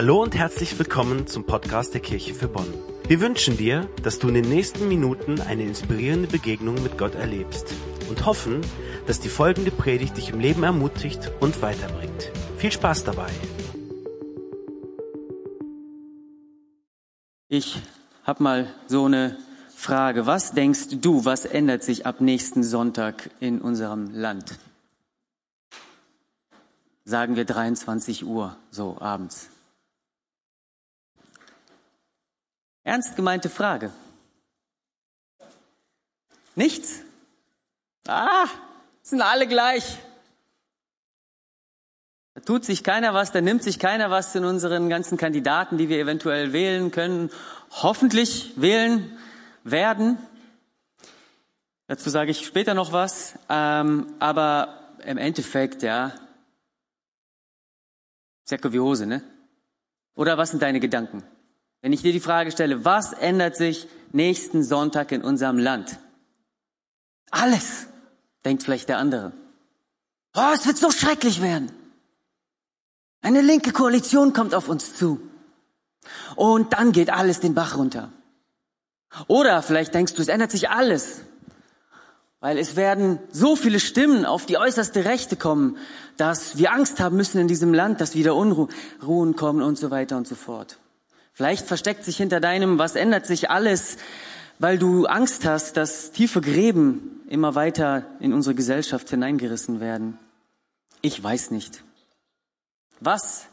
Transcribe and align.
Hallo 0.00 0.22
und 0.22 0.34
herzlich 0.34 0.78
willkommen 0.78 1.26
zum 1.26 1.44
Podcast 1.44 1.92
der 1.92 2.00
Kirche 2.00 2.32
für 2.32 2.48
Bonn. 2.48 2.72
Wir 3.06 3.20
wünschen 3.20 3.58
dir, 3.58 3.86
dass 4.02 4.18
du 4.18 4.28
in 4.28 4.34
den 4.34 4.48
nächsten 4.48 4.88
Minuten 4.88 5.42
eine 5.42 5.64
inspirierende 5.64 6.26
Begegnung 6.26 6.82
mit 6.82 6.96
Gott 6.96 7.14
erlebst 7.14 7.74
und 8.08 8.24
hoffen, 8.24 8.62
dass 9.06 9.20
die 9.20 9.28
folgende 9.28 9.70
Predigt 9.70 10.16
dich 10.16 10.30
im 10.30 10.40
Leben 10.40 10.62
ermutigt 10.62 11.30
und 11.40 11.60
weiterbringt. 11.60 12.32
Viel 12.56 12.72
Spaß 12.72 13.04
dabei! 13.04 13.28
Ich 17.48 17.82
habe 18.24 18.42
mal 18.42 18.74
so 18.86 19.04
eine 19.04 19.36
Frage. 19.76 20.24
Was 20.24 20.52
denkst 20.52 20.98
du, 21.02 21.26
was 21.26 21.44
ändert 21.44 21.84
sich 21.84 22.06
ab 22.06 22.22
nächsten 22.22 22.62
Sonntag 22.62 23.28
in 23.38 23.60
unserem 23.60 24.14
Land? 24.14 24.58
Sagen 27.04 27.36
wir 27.36 27.44
23 27.44 28.24
Uhr, 28.24 28.56
so 28.70 28.96
abends. 28.98 29.50
Ernst 32.84 33.16
gemeinte 33.16 33.48
Frage. 33.48 33.92
Nichts? 36.54 37.02
Ah, 38.06 38.46
sind 39.02 39.22
alle 39.22 39.46
gleich. 39.46 39.98
Da 42.34 42.40
tut 42.40 42.64
sich 42.64 42.84
keiner 42.84 43.12
was, 43.12 43.32
da 43.32 43.40
nimmt 43.40 43.62
sich 43.62 43.78
keiner 43.78 44.10
was 44.10 44.34
in 44.34 44.44
unseren 44.44 44.88
ganzen 44.88 45.18
Kandidaten, 45.18 45.78
die 45.78 45.88
wir 45.88 45.98
eventuell 45.98 46.52
wählen 46.52 46.90
können, 46.90 47.30
hoffentlich 47.70 48.52
wählen 48.56 49.18
werden. 49.64 50.18
Dazu 51.86 52.08
sage 52.08 52.30
ich 52.30 52.46
später 52.46 52.74
noch 52.74 52.92
was. 52.92 53.34
Ähm, 53.48 54.14
aber 54.20 54.94
im 55.04 55.18
Endeffekt, 55.18 55.82
ja, 55.82 56.12
Säcke 58.44 58.72
wie 58.72 58.80
Hose, 58.80 59.06
ne? 59.06 59.22
Oder 60.14 60.38
was 60.38 60.50
sind 60.50 60.62
deine 60.62 60.80
Gedanken? 60.80 61.24
Wenn 61.82 61.92
ich 61.92 62.02
dir 62.02 62.12
die 62.12 62.20
Frage 62.20 62.50
stelle, 62.50 62.84
was 62.84 63.12
ändert 63.12 63.56
sich 63.56 63.88
nächsten 64.12 64.62
Sonntag 64.62 65.12
in 65.12 65.22
unserem 65.22 65.58
Land? 65.58 65.98
Alles, 67.30 67.86
denkt 68.44 68.62
vielleicht 68.62 68.88
der 68.88 68.98
andere. 68.98 69.32
Oh, 70.36 70.52
es 70.54 70.66
wird 70.66 70.76
so 70.76 70.90
schrecklich 70.90 71.40
werden. 71.42 71.72
Eine 73.22 73.40
linke 73.40 73.72
Koalition 73.72 74.32
kommt 74.32 74.54
auf 74.54 74.68
uns 74.68 74.94
zu. 74.94 75.20
Und 76.36 76.72
dann 76.72 76.92
geht 76.92 77.10
alles 77.10 77.40
den 77.40 77.54
Bach 77.54 77.76
runter. 77.76 78.12
Oder 79.26 79.62
vielleicht 79.62 79.94
denkst 79.94 80.14
du, 80.14 80.22
es 80.22 80.28
ändert 80.28 80.50
sich 80.50 80.70
alles. 80.70 81.22
Weil 82.40 82.58
es 82.58 82.76
werden 82.76 83.18
so 83.30 83.54
viele 83.54 83.80
Stimmen 83.80 84.24
auf 84.24 84.46
die 84.46 84.56
äußerste 84.56 85.04
Rechte 85.04 85.36
kommen, 85.36 85.76
dass 86.16 86.56
wir 86.56 86.72
Angst 86.72 87.00
haben 87.00 87.16
müssen 87.16 87.38
in 87.38 87.48
diesem 87.48 87.74
Land, 87.74 88.00
dass 88.00 88.14
wieder 88.14 88.34
Unruhen 88.34 89.36
kommen 89.36 89.62
und 89.62 89.76
so 89.76 89.90
weiter 89.90 90.16
und 90.16 90.26
so 90.26 90.34
fort. 90.34 90.78
Vielleicht 91.32 91.66
versteckt 91.66 92.04
sich 92.04 92.16
hinter 92.16 92.40
deinem, 92.40 92.78
was 92.78 92.96
ändert 92.96 93.26
sich 93.26 93.50
alles, 93.50 93.96
weil 94.58 94.78
du 94.78 95.06
Angst 95.06 95.44
hast, 95.46 95.76
dass 95.76 96.12
tiefe 96.12 96.40
Gräben 96.40 97.22
immer 97.28 97.54
weiter 97.54 98.04
in 98.20 98.32
unsere 98.32 98.54
Gesellschaft 98.54 99.08
hineingerissen 99.08 99.80
werden. 99.80 100.18
Ich 101.00 101.22
weiß 101.22 101.50
nicht. 101.50 101.82
Was 103.00 103.46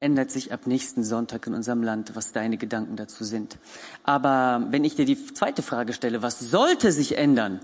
ändert 0.00 0.30
sich 0.30 0.52
ab 0.52 0.66
nächsten 0.66 1.04
Sonntag 1.04 1.46
in 1.46 1.54
unserem 1.54 1.82
Land, 1.82 2.16
was 2.16 2.32
deine 2.32 2.56
Gedanken 2.56 2.96
dazu 2.96 3.24
sind? 3.24 3.58
Aber 4.04 4.66
wenn 4.70 4.84
ich 4.84 4.94
dir 4.94 5.04
die 5.04 5.22
zweite 5.34 5.62
Frage 5.62 5.92
stelle, 5.92 6.22
was 6.22 6.40
sollte 6.40 6.92
sich 6.92 7.18
ändern? 7.18 7.60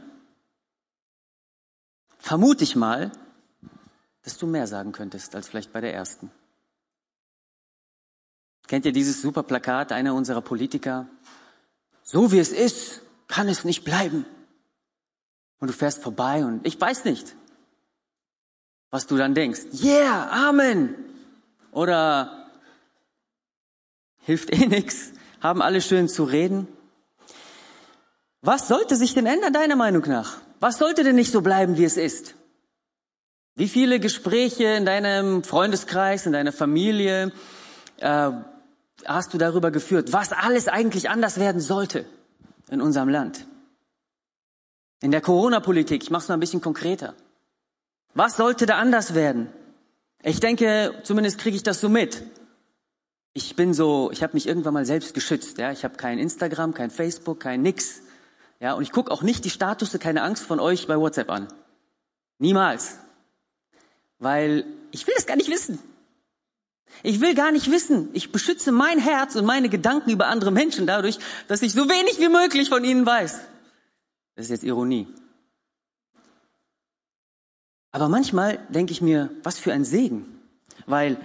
Vermute 2.19 2.65
ich 2.65 2.77
mal, 2.77 3.13
dass 4.25 4.37
du 4.37 4.47
mehr 4.47 4.67
sagen 4.67 4.93
könntest 4.93 5.35
als 5.37 5.49
vielleicht 5.49 5.73
bei 5.73 5.81
der 5.81 5.95
ersten. 5.95 6.31
Kennt 8.67 8.87
ihr 8.87 8.93
dieses 8.93 9.21
super 9.21 9.43
Plakat 9.43 9.93
einer 9.93 10.15
unserer 10.15 10.41
Politiker? 10.41 11.07
So 12.03 12.33
wie 12.33 12.39
es 12.39 12.53
ist, 12.53 13.03
kann 13.29 13.49
es 13.49 13.65
nicht 13.65 13.85
bleiben. 13.85 14.25
Und 15.61 15.69
du 15.69 15.75
fährst 15.75 16.03
vorbei 16.03 16.45
und 16.45 16.67
ich 16.67 16.81
weiß 16.81 17.05
nicht, 17.05 17.35
was 18.91 19.07
du 19.07 19.17
dann 19.17 19.35
denkst. 19.35 19.61
Yeah, 19.83 20.31
Amen. 20.49 20.95
Oder 21.73 22.49
hilft 24.21 24.53
eh 24.53 24.67
nix, 24.67 25.13
haben 25.41 25.63
alle 25.63 25.81
schön 25.81 26.09
zu 26.09 26.25
reden. 26.25 26.69
Was 28.41 28.69
sollte 28.69 28.97
sich 28.97 29.15
denn 29.15 29.27
ändern, 29.27 29.53
deiner 29.53 29.77
Meinung 29.77 30.03
nach? 30.07 30.39
Was 30.61 30.79
sollte 30.79 31.03
denn 31.03 31.17
nicht 31.17 31.33
so 31.33 31.41
bleiben, 31.41 31.77
wie 31.77 31.85
es 31.85 31.97
ist? 31.97 32.35
Wie 33.57 33.69
viele 33.69 34.01
Gespräche 34.01 34.65
in 34.65 34.85
deinem 34.85 35.45
Freundeskreis, 35.45 36.27
in 36.27 36.33
deiner 36.33 36.53
Familie, 36.53 37.33
äh, 37.99 38.31
hast 39.07 39.35
du 39.35 39.39
darüber 39.39 39.71
geführt, 39.71 40.13
was 40.13 40.33
alles 40.33 40.69
eigentlich 40.69 41.11
anders 41.11 41.39
werden 41.39 41.61
sollte 41.61 42.07
in 42.71 42.81
unserem 42.81 43.09
Land? 43.09 43.47
In 45.01 45.11
der 45.11 45.21
Corona-Politik, 45.21 46.03
ich 46.03 46.11
mache 46.11 46.23
es 46.23 46.29
mal 46.29 46.35
ein 46.35 46.41
bisschen 46.41 46.61
konkreter. 46.61 47.15
Was 48.15 48.37
sollte 48.37 48.67
da 48.67 48.79
anders 48.79 49.15
werden? 49.15 49.49
Ich 50.23 50.41
denke, 50.41 50.95
zumindest 51.03 51.39
kriege 51.39 51.57
ich 51.57 51.63
das 51.63 51.81
so 51.81 51.89
mit. 51.89 52.23
Ich 53.35 53.57
bin 53.57 53.75
so, 53.75 54.11
ich 54.13 54.23
habe 54.23 54.35
mich 54.35 54.47
irgendwann 54.47 54.75
mal 54.75 54.87
selbst 54.87 55.13
geschützt. 55.13 55.59
Ja, 55.59 55.73
ich 55.73 55.85
habe 55.85 55.97
kein 55.97 56.19
Instagram, 56.19 56.73
kein 56.73 56.91
Facebook, 56.91 57.41
kein 57.41 57.63
nix. 57.63 58.01
Ja, 58.61 58.75
und 58.75 58.83
ich 58.83 58.93
gucke 58.93 59.11
auch 59.11 59.23
nicht 59.23 59.45
die 59.45 59.51
Statusse, 59.51 59.99
keine 59.99 60.23
Angst 60.23 60.45
von 60.45 60.61
euch 60.61 60.87
bei 60.87 60.99
WhatsApp 60.99 61.31
an. 61.31 61.49
Niemals, 62.39 62.99
weil 64.19 64.65
ich 64.91 65.07
will 65.07 65.15
es 65.19 65.27
gar 65.27 65.37
nicht 65.37 65.51
wissen. 65.51 65.79
Ich 67.03 67.21
will 67.21 67.35
gar 67.35 67.53
nicht 67.53 67.71
wissen. 67.71 68.09
Ich 68.13 68.33
beschütze 68.33 68.73
mein 68.73 68.99
Herz 68.99 69.37
und 69.37 69.45
meine 69.45 69.69
Gedanken 69.69 70.11
über 70.11 70.27
andere 70.27 70.51
Menschen 70.51 70.87
dadurch, 70.87 71.19
dass 71.49 71.63
ich 71.63 71.73
so 71.73 71.89
wenig 71.89 72.19
wie 72.19 72.29
möglich 72.29 72.69
von 72.69 72.85
ihnen 72.85 73.05
weiß. 73.05 73.41
Das 74.37 74.47
ist 74.47 74.51
jetzt 74.51 74.65
Ironie. 74.65 75.07
Aber 77.93 78.09
manchmal 78.09 78.59
denke 78.69 78.93
ich 78.93 79.01
mir, 79.01 79.31
was 79.43 79.59
für 79.59 79.73
ein 79.73 79.85
Segen. 79.85 80.41
Weil 80.87 81.19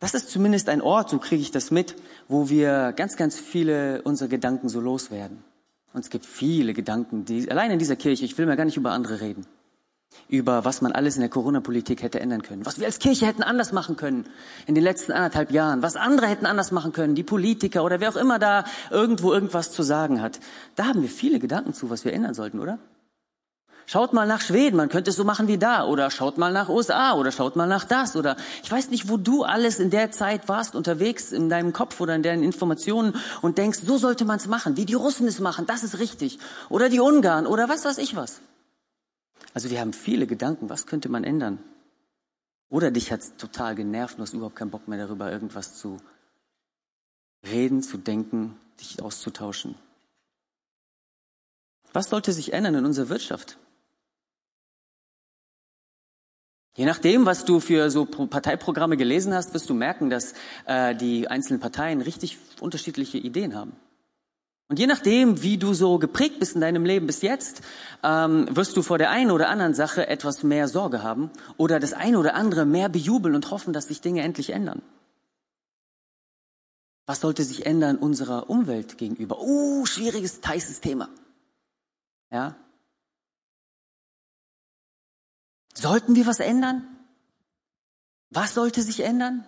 das 0.00 0.14
ist 0.14 0.30
zumindest 0.30 0.68
ein 0.68 0.80
Ort, 0.80 1.10
so 1.10 1.18
kriege 1.18 1.42
ich 1.42 1.50
das 1.50 1.70
mit, 1.70 1.96
wo 2.28 2.48
wir 2.48 2.92
ganz, 2.92 3.16
ganz 3.16 3.38
viele 3.38 4.02
unserer 4.02 4.28
Gedanken 4.28 4.68
so 4.68 4.80
loswerden. 4.80 5.42
Und 5.92 6.00
es 6.00 6.10
gibt 6.10 6.26
viele 6.26 6.74
Gedanken, 6.74 7.24
die, 7.24 7.50
allein 7.50 7.70
in 7.70 7.78
dieser 7.78 7.96
Kirche, 7.96 8.24
ich 8.24 8.36
will 8.38 8.46
mir 8.46 8.56
gar 8.56 8.64
nicht 8.64 8.76
über 8.76 8.92
andere 8.92 9.20
reden 9.20 9.46
über 10.28 10.64
was 10.64 10.80
man 10.80 10.92
alles 10.92 11.16
in 11.16 11.20
der 11.20 11.30
Corona-Politik 11.30 12.02
hätte 12.02 12.20
ändern 12.20 12.42
können, 12.42 12.66
was 12.66 12.78
wir 12.78 12.86
als 12.86 12.98
Kirche 12.98 13.26
hätten 13.26 13.42
anders 13.42 13.72
machen 13.72 13.96
können 13.96 14.26
in 14.66 14.74
den 14.74 14.84
letzten 14.84 15.12
anderthalb 15.12 15.50
Jahren, 15.50 15.82
was 15.82 15.96
andere 15.96 16.26
hätten 16.26 16.46
anders 16.46 16.72
machen 16.72 16.92
können, 16.92 17.14
die 17.14 17.22
Politiker 17.22 17.84
oder 17.84 18.00
wer 18.00 18.10
auch 18.10 18.16
immer 18.16 18.38
da 18.38 18.64
irgendwo 18.90 19.32
irgendwas 19.32 19.72
zu 19.72 19.82
sagen 19.82 20.22
hat. 20.22 20.40
Da 20.76 20.86
haben 20.86 21.02
wir 21.02 21.08
viele 21.08 21.38
Gedanken 21.38 21.74
zu, 21.74 21.90
was 21.90 22.04
wir 22.04 22.12
ändern 22.12 22.34
sollten, 22.34 22.60
oder? 22.60 22.78
Schaut 23.86 24.14
mal 24.14 24.26
nach 24.26 24.40
Schweden, 24.40 24.76
man 24.76 24.88
könnte 24.88 25.10
es 25.10 25.16
so 25.16 25.24
machen 25.24 25.46
wie 25.46 25.58
da, 25.58 25.84
oder 25.84 26.10
schaut 26.10 26.38
mal 26.38 26.52
nach 26.52 26.70
USA, 26.70 27.12
oder 27.14 27.30
schaut 27.30 27.54
mal 27.54 27.66
nach 27.66 27.84
das, 27.84 28.16
oder 28.16 28.36
ich 28.62 28.72
weiß 28.72 28.88
nicht, 28.88 29.10
wo 29.10 29.18
du 29.18 29.44
alles 29.44 29.78
in 29.78 29.90
der 29.90 30.10
Zeit 30.10 30.48
warst 30.48 30.74
unterwegs 30.74 31.32
in 31.32 31.50
deinem 31.50 31.74
Kopf 31.74 32.00
oder 32.00 32.14
in 32.14 32.22
deinen 32.22 32.42
Informationen 32.42 33.14
und 33.42 33.58
denkst, 33.58 33.80
so 33.84 33.98
sollte 33.98 34.24
man 34.24 34.38
es 34.38 34.46
machen, 34.46 34.78
wie 34.78 34.86
die 34.86 34.94
Russen 34.94 35.28
es 35.28 35.38
machen, 35.38 35.66
das 35.66 35.84
ist 35.84 35.98
richtig, 35.98 36.38
oder 36.70 36.88
die 36.88 37.00
Ungarn, 37.00 37.46
oder 37.46 37.68
was 37.68 37.84
weiß 37.84 37.98
ich 37.98 38.16
was. 38.16 38.40
Also 39.54 39.70
wir 39.70 39.80
haben 39.80 39.92
viele 39.92 40.26
Gedanken, 40.26 40.68
was 40.68 40.86
könnte 40.86 41.08
man 41.08 41.24
ändern? 41.24 41.60
Oder 42.68 42.90
dich 42.90 43.12
hat's 43.12 43.36
total 43.36 43.76
genervt 43.76 44.16
und 44.16 44.22
hast 44.22 44.34
überhaupt 44.34 44.56
keinen 44.56 44.72
Bock 44.72 44.88
mehr 44.88 44.98
darüber, 44.98 45.30
irgendwas 45.30 45.78
zu 45.78 45.98
reden, 47.46 47.82
zu 47.82 47.96
denken, 47.96 48.58
dich 48.80 49.00
auszutauschen. 49.00 49.76
Was 51.92 52.10
sollte 52.10 52.32
sich 52.32 52.52
ändern 52.52 52.74
in 52.74 52.84
unserer 52.84 53.08
Wirtschaft? 53.08 53.58
Je 56.76 56.86
nachdem, 56.86 57.24
was 57.24 57.44
du 57.44 57.60
für 57.60 57.88
so 57.90 58.04
Parteiprogramme 58.04 58.96
gelesen 58.96 59.32
hast, 59.32 59.54
wirst 59.54 59.70
du 59.70 59.74
merken, 59.74 60.10
dass 60.10 60.34
äh, 60.66 60.96
die 60.96 61.28
einzelnen 61.28 61.60
Parteien 61.60 62.00
richtig 62.00 62.38
unterschiedliche 62.58 63.18
Ideen 63.18 63.54
haben. 63.54 63.76
Und 64.68 64.78
je 64.78 64.86
nachdem, 64.86 65.42
wie 65.42 65.58
du 65.58 65.74
so 65.74 65.98
geprägt 65.98 66.38
bist 66.40 66.54
in 66.54 66.60
deinem 66.62 66.84
Leben 66.84 67.06
bis 67.06 67.20
jetzt, 67.20 67.60
ähm, 68.02 68.46
wirst 68.50 68.76
du 68.76 68.82
vor 68.82 68.96
der 68.96 69.10
einen 69.10 69.30
oder 69.30 69.48
anderen 69.48 69.74
Sache 69.74 70.06
etwas 70.06 70.42
mehr 70.42 70.68
Sorge 70.68 71.02
haben 71.02 71.30
oder 71.58 71.80
das 71.80 71.92
eine 71.92 72.18
oder 72.18 72.34
andere 72.34 72.64
mehr 72.64 72.88
bejubeln 72.88 73.34
und 73.34 73.50
hoffen, 73.50 73.74
dass 73.74 73.88
sich 73.88 74.00
Dinge 74.00 74.22
endlich 74.22 74.50
ändern. 74.50 74.82
Was 77.06 77.20
sollte 77.20 77.44
sich 77.44 77.66
ändern 77.66 77.98
unserer 77.98 78.48
Umwelt 78.48 78.96
gegenüber? 78.96 79.38
Uh, 79.38 79.84
schwieriges, 79.84 80.40
heißes 80.46 80.80
Thema. 80.80 81.10
Ja? 82.30 82.56
Sollten 85.74 86.16
wir 86.16 86.26
was 86.26 86.40
ändern? 86.40 86.88
Was 88.30 88.54
sollte 88.54 88.80
sich 88.80 89.00
ändern? 89.00 89.46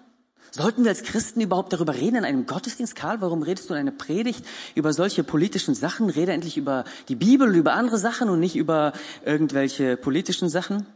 Sollten 0.50 0.84
wir 0.84 0.90
als 0.90 1.02
Christen 1.02 1.40
überhaupt 1.40 1.72
darüber 1.72 1.94
reden 1.94 2.16
in 2.16 2.24
einem 2.24 2.46
Gottesdienst? 2.46 2.96
Karl, 2.96 3.20
warum 3.20 3.42
redest 3.42 3.68
du 3.68 3.74
in 3.74 3.80
einer 3.80 3.90
Predigt 3.90 4.44
über 4.74 4.92
solche 4.92 5.24
politischen 5.24 5.74
Sachen? 5.74 6.10
Rede 6.10 6.32
endlich 6.32 6.56
über 6.56 6.84
die 7.08 7.16
Bibel 7.16 7.54
über 7.54 7.74
andere 7.74 7.98
Sachen 7.98 8.28
und 8.28 8.40
nicht 8.40 8.56
über 8.56 8.92
irgendwelche 9.24 9.96
politischen 9.96 10.48
Sachen. 10.48 10.86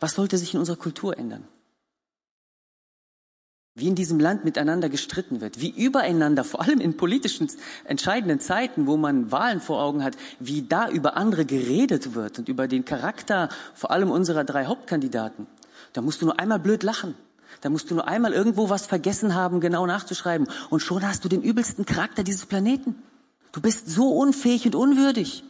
Was 0.00 0.14
sollte 0.14 0.38
sich 0.38 0.54
in 0.54 0.60
unserer 0.60 0.76
Kultur 0.76 1.16
ändern? 1.16 1.44
wie 3.76 3.88
in 3.88 3.94
diesem 3.94 4.18
Land 4.18 4.44
miteinander 4.44 4.88
gestritten 4.88 5.42
wird, 5.42 5.60
wie 5.60 5.68
übereinander, 5.68 6.44
vor 6.44 6.62
allem 6.62 6.80
in 6.80 6.96
politischen 6.96 7.46
entscheidenden 7.84 8.40
Zeiten, 8.40 8.86
wo 8.86 8.96
man 8.96 9.30
Wahlen 9.30 9.60
vor 9.60 9.82
Augen 9.82 10.02
hat, 10.02 10.16
wie 10.40 10.62
da 10.62 10.88
über 10.88 11.16
andere 11.16 11.44
geredet 11.44 12.14
wird 12.14 12.38
und 12.38 12.48
über 12.48 12.68
den 12.68 12.86
Charakter 12.86 13.50
vor 13.74 13.90
allem 13.90 14.10
unserer 14.10 14.44
drei 14.44 14.64
Hauptkandidaten. 14.64 15.46
Da 15.92 16.00
musst 16.00 16.22
du 16.22 16.24
nur 16.24 16.40
einmal 16.40 16.58
blöd 16.58 16.82
lachen. 16.82 17.14
Da 17.60 17.70
musst 17.70 17.90
du 17.90 17.94
nur 17.94 18.08
einmal 18.08 18.32
irgendwo 18.32 18.68
was 18.68 18.86
vergessen 18.86 19.34
haben, 19.34 19.60
genau 19.60 19.86
nachzuschreiben. 19.86 20.48
Und 20.70 20.80
schon 20.80 21.06
hast 21.06 21.24
du 21.24 21.28
den 21.28 21.42
übelsten 21.42 21.86
Charakter 21.86 22.22
dieses 22.22 22.46
Planeten. 22.46 22.96
Du 23.52 23.60
bist 23.60 23.88
so 23.88 24.10
unfähig 24.10 24.66
und 24.66 24.74
unwürdig. 24.74 25.44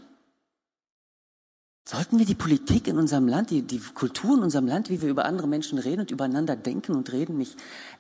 Sollten 1.88 2.18
wir 2.18 2.26
die 2.26 2.34
Politik 2.34 2.88
in 2.88 2.98
unserem 2.98 3.28
Land, 3.28 3.50
die, 3.50 3.62
die 3.62 3.78
Kultur 3.78 4.36
in 4.36 4.42
unserem 4.42 4.66
Land, 4.66 4.90
wie 4.90 5.02
wir 5.02 5.08
über 5.08 5.24
andere 5.24 5.46
Menschen 5.46 5.78
reden 5.78 6.00
und 6.00 6.10
übereinander 6.10 6.56
denken 6.56 6.96
und 6.96 7.12
reden, 7.12 7.38
nicht 7.38 7.56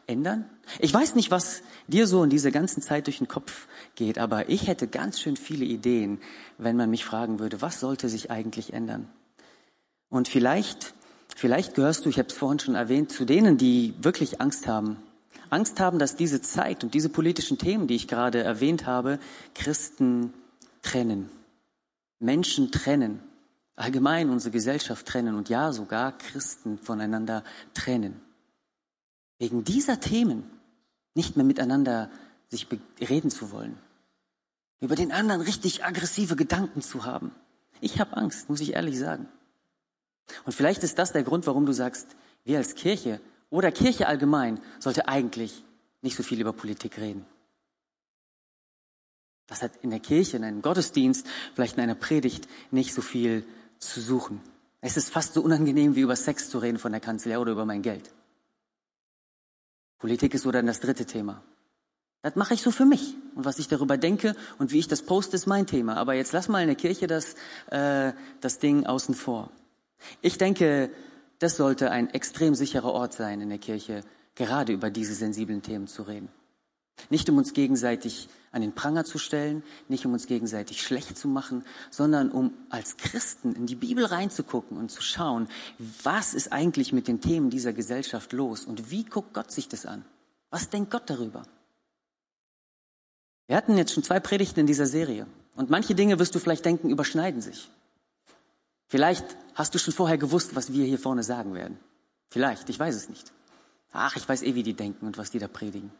ändern? 0.08 0.44
Ich 0.80 0.92
weiß 0.92 1.14
nicht, 1.14 1.30
was 1.30 1.62
dir 1.86 2.08
so 2.08 2.24
in 2.24 2.30
dieser 2.30 2.50
ganzen 2.50 2.82
Zeit 2.82 3.06
durch 3.06 3.18
den 3.18 3.28
Kopf 3.28 3.68
geht, 3.94 4.18
aber 4.18 4.48
ich 4.48 4.66
hätte 4.66 4.88
ganz 4.88 5.20
schön 5.20 5.36
viele 5.36 5.64
Ideen, 5.64 6.18
wenn 6.58 6.76
man 6.76 6.90
mich 6.90 7.04
fragen 7.04 7.38
würde, 7.38 7.62
was 7.62 7.78
sollte 7.78 8.08
sich 8.08 8.28
eigentlich 8.28 8.72
ändern? 8.72 9.08
Und 10.08 10.26
vielleicht, 10.26 10.94
vielleicht 11.36 11.74
gehörst 11.74 12.04
du, 12.04 12.08
ich 12.08 12.18
habe 12.18 12.28
es 12.28 12.34
vorhin 12.34 12.58
schon 12.58 12.74
erwähnt, 12.74 13.12
zu 13.12 13.24
denen, 13.24 13.56
die 13.56 13.94
wirklich 14.00 14.40
Angst 14.40 14.66
haben. 14.66 14.96
Angst 15.48 15.78
haben, 15.78 16.00
dass 16.00 16.16
diese 16.16 16.42
Zeit 16.42 16.82
und 16.82 16.94
diese 16.94 17.08
politischen 17.08 17.58
Themen, 17.58 17.86
die 17.86 17.94
ich 17.94 18.08
gerade 18.08 18.42
erwähnt 18.42 18.86
habe, 18.86 19.20
Christen 19.54 20.34
trennen, 20.82 21.30
Menschen 22.18 22.72
trennen 22.72 23.20
allgemein 23.76 24.30
unsere 24.30 24.50
Gesellschaft 24.50 25.06
trennen 25.06 25.36
und 25.36 25.48
ja 25.48 25.72
sogar 25.72 26.16
Christen 26.16 26.78
voneinander 26.78 27.44
trennen. 27.74 28.20
Wegen 29.38 29.64
dieser 29.64 30.00
Themen 30.00 30.50
nicht 31.14 31.36
mehr 31.36 31.44
miteinander 31.44 32.10
sich 32.48 32.66
reden 33.00 33.30
zu 33.30 33.52
wollen, 33.52 33.76
über 34.80 34.96
den 34.96 35.12
anderen 35.12 35.42
richtig 35.42 35.84
aggressive 35.84 36.36
Gedanken 36.36 36.80
zu 36.82 37.04
haben. 37.04 37.32
Ich 37.80 38.00
habe 38.00 38.16
Angst, 38.16 38.48
muss 38.48 38.60
ich 38.60 38.74
ehrlich 38.74 38.98
sagen. 38.98 39.28
Und 40.44 40.52
vielleicht 40.52 40.82
ist 40.82 40.98
das 40.98 41.12
der 41.12 41.22
Grund, 41.22 41.46
warum 41.46 41.66
du 41.66 41.72
sagst, 41.72 42.08
wir 42.44 42.58
als 42.58 42.74
Kirche 42.74 43.20
oder 43.50 43.70
Kirche 43.72 44.06
allgemein 44.06 44.60
sollte 44.78 45.08
eigentlich 45.08 45.62
nicht 46.02 46.16
so 46.16 46.22
viel 46.22 46.40
über 46.40 46.52
Politik 46.52 46.98
reden. 46.98 47.26
Das 49.46 49.62
hat 49.62 49.72
in 49.82 49.90
der 49.90 50.00
Kirche, 50.00 50.36
in 50.36 50.44
einem 50.44 50.62
Gottesdienst, 50.62 51.26
vielleicht 51.54 51.76
in 51.76 51.82
einer 51.82 51.94
Predigt 51.94 52.48
nicht 52.70 52.92
so 52.92 53.02
viel 53.02 53.44
zu 53.78 54.00
suchen. 54.00 54.40
Es 54.80 54.96
ist 54.96 55.10
fast 55.10 55.34
so 55.34 55.42
unangenehm, 55.42 55.94
wie 55.94 56.00
über 56.00 56.16
Sex 56.16 56.50
zu 56.50 56.58
reden 56.58 56.78
von 56.78 56.92
der 56.92 57.00
Kanzler 57.00 57.40
oder 57.40 57.52
über 57.52 57.64
mein 57.64 57.82
Geld. 57.82 58.10
Politik 59.98 60.34
ist 60.34 60.42
so 60.42 60.50
dann 60.50 60.66
das 60.66 60.80
dritte 60.80 61.06
Thema. 61.06 61.42
Das 62.22 62.34
mache 62.34 62.54
ich 62.54 62.62
so 62.62 62.70
für 62.70 62.84
mich. 62.84 63.14
Und 63.34 63.44
was 63.44 63.58
ich 63.58 63.68
darüber 63.68 63.96
denke 63.96 64.34
und 64.58 64.72
wie 64.72 64.78
ich 64.78 64.88
das 64.88 65.02
poste, 65.02 65.36
ist 65.36 65.46
mein 65.46 65.66
Thema. 65.66 65.96
Aber 65.96 66.14
jetzt 66.14 66.32
lass 66.32 66.48
mal 66.48 66.60
in 66.60 66.66
der 66.66 66.76
Kirche 66.76 67.06
das, 67.06 67.34
äh, 67.70 68.12
das 68.40 68.58
Ding 68.58 68.84
außen 68.84 69.14
vor. 69.14 69.50
Ich 70.22 70.38
denke, 70.38 70.90
das 71.38 71.56
sollte 71.56 71.90
ein 71.90 72.10
extrem 72.10 72.54
sicherer 72.54 72.92
Ort 72.92 73.12
sein 73.12 73.40
in 73.40 73.48
der 73.48 73.58
Kirche, 73.58 74.02
gerade 74.34 74.72
über 74.72 74.90
diese 74.90 75.14
sensiblen 75.14 75.62
Themen 75.62 75.86
zu 75.86 76.02
reden. 76.02 76.28
Nicht 77.10 77.28
um 77.28 77.36
uns 77.36 77.52
gegenseitig 77.52 78.28
an 78.52 78.62
den 78.62 78.74
Pranger 78.74 79.04
zu 79.04 79.18
stellen, 79.18 79.62
nicht 79.88 80.06
um 80.06 80.14
uns 80.14 80.26
gegenseitig 80.26 80.82
schlecht 80.82 81.18
zu 81.18 81.28
machen, 81.28 81.62
sondern 81.90 82.30
um 82.30 82.54
als 82.70 82.96
Christen 82.96 83.54
in 83.54 83.66
die 83.66 83.74
Bibel 83.74 84.06
reinzugucken 84.06 84.78
und 84.78 84.90
zu 84.90 85.02
schauen, 85.02 85.48
was 86.02 86.32
ist 86.32 86.52
eigentlich 86.52 86.92
mit 86.94 87.06
den 87.06 87.20
Themen 87.20 87.50
dieser 87.50 87.74
Gesellschaft 87.74 88.32
los 88.32 88.64
und 88.64 88.90
wie 88.90 89.04
guckt 89.04 89.34
Gott 89.34 89.52
sich 89.52 89.68
das 89.68 89.84
an? 89.84 90.06
Was 90.48 90.70
denkt 90.70 90.90
Gott 90.90 91.10
darüber? 91.10 91.42
Wir 93.46 93.56
hatten 93.56 93.76
jetzt 93.76 93.92
schon 93.92 94.02
zwei 94.02 94.18
Predigten 94.18 94.60
in 94.60 94.66
dieser 94.66 94.86
Serie 94.86 95.26
und 95.54 95.68
manche 95.68 95.94
Dinge 95.94 96.18
wirst 96.18 96.34
du 96.34 96.38
vielleicht 96.38 96.64
denken, 96.64 96.88
überschneiden 96.88 97.42
sich. 97.42 97.70
Vielleicht 98.88 99.24
hast 99.54 99.74
du 99.74 99.78
schon 99.78 99.94
vorher 99.94 100.18
gewusst, 100.18 100.54
was 100.54 100.72
wir 100.72 100.84
hier 100.84 100.98
vorne 100.98 101.22
sagen 101.22 101.54
werden. 101.54 101.78
Vielleicht, 102.30 102.68
ich 102.68 102.78
weiß 102.78 102.94
es 102.94 103.08
nicht. 103.08 103.32
Ach, 103.92 104.16
ich 104.16 104.28
weiß 104.28 104.42
eh, 104.42 104.54
wie 104.54 104.62
die 104.62 104.74
denken 104.74 105.06
und 105.06 105.18
was 105.18 105.30
die 105.30 105.38
da 105.38 105.48
predigen. 105.48 105.90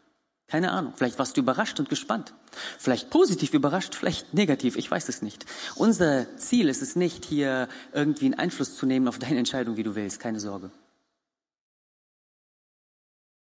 Keine 0.49 0.71
Ahnung. 0.71 0.93
Vielleicht 0.95 1.19
warst 1.19 1.37
du 1.37 1.41
überrascht 1.41 1.81
und 1.81 1.89
gespannt. 1.89 2.33
Vielleicht 2.79 3.11
positiv 3.11 3.53
überrascht, 3.53 3.95
vielleicht 3.95 4.33
negativ. 4.33 4.77
Ich 4.77 4.89
weiß 4.89 5.09
es 5.09 5.23
nicht. 5.23 5.45
Unser 5.75 6.37
Ziel 6.37 6.69
ist 6.69 6.83
es 6.83 6.95
nicht, 6.95 7.25
hier 7.25 7.69
irgendwie 7.93 8.27
einen 8.27 8.35
Einfluss 8.35 8.77
zu 8.77 8.87
nehmen 8.87 9.09
auf 9.09 9.19
deine 9.19 9.39
Entscheidung, 9.39 9.77
wie 9.77 9.83
du 9.83 9.97
willst. 9.97 10.21
Keine 10.21 10.39
Sorge. 10.39 10.71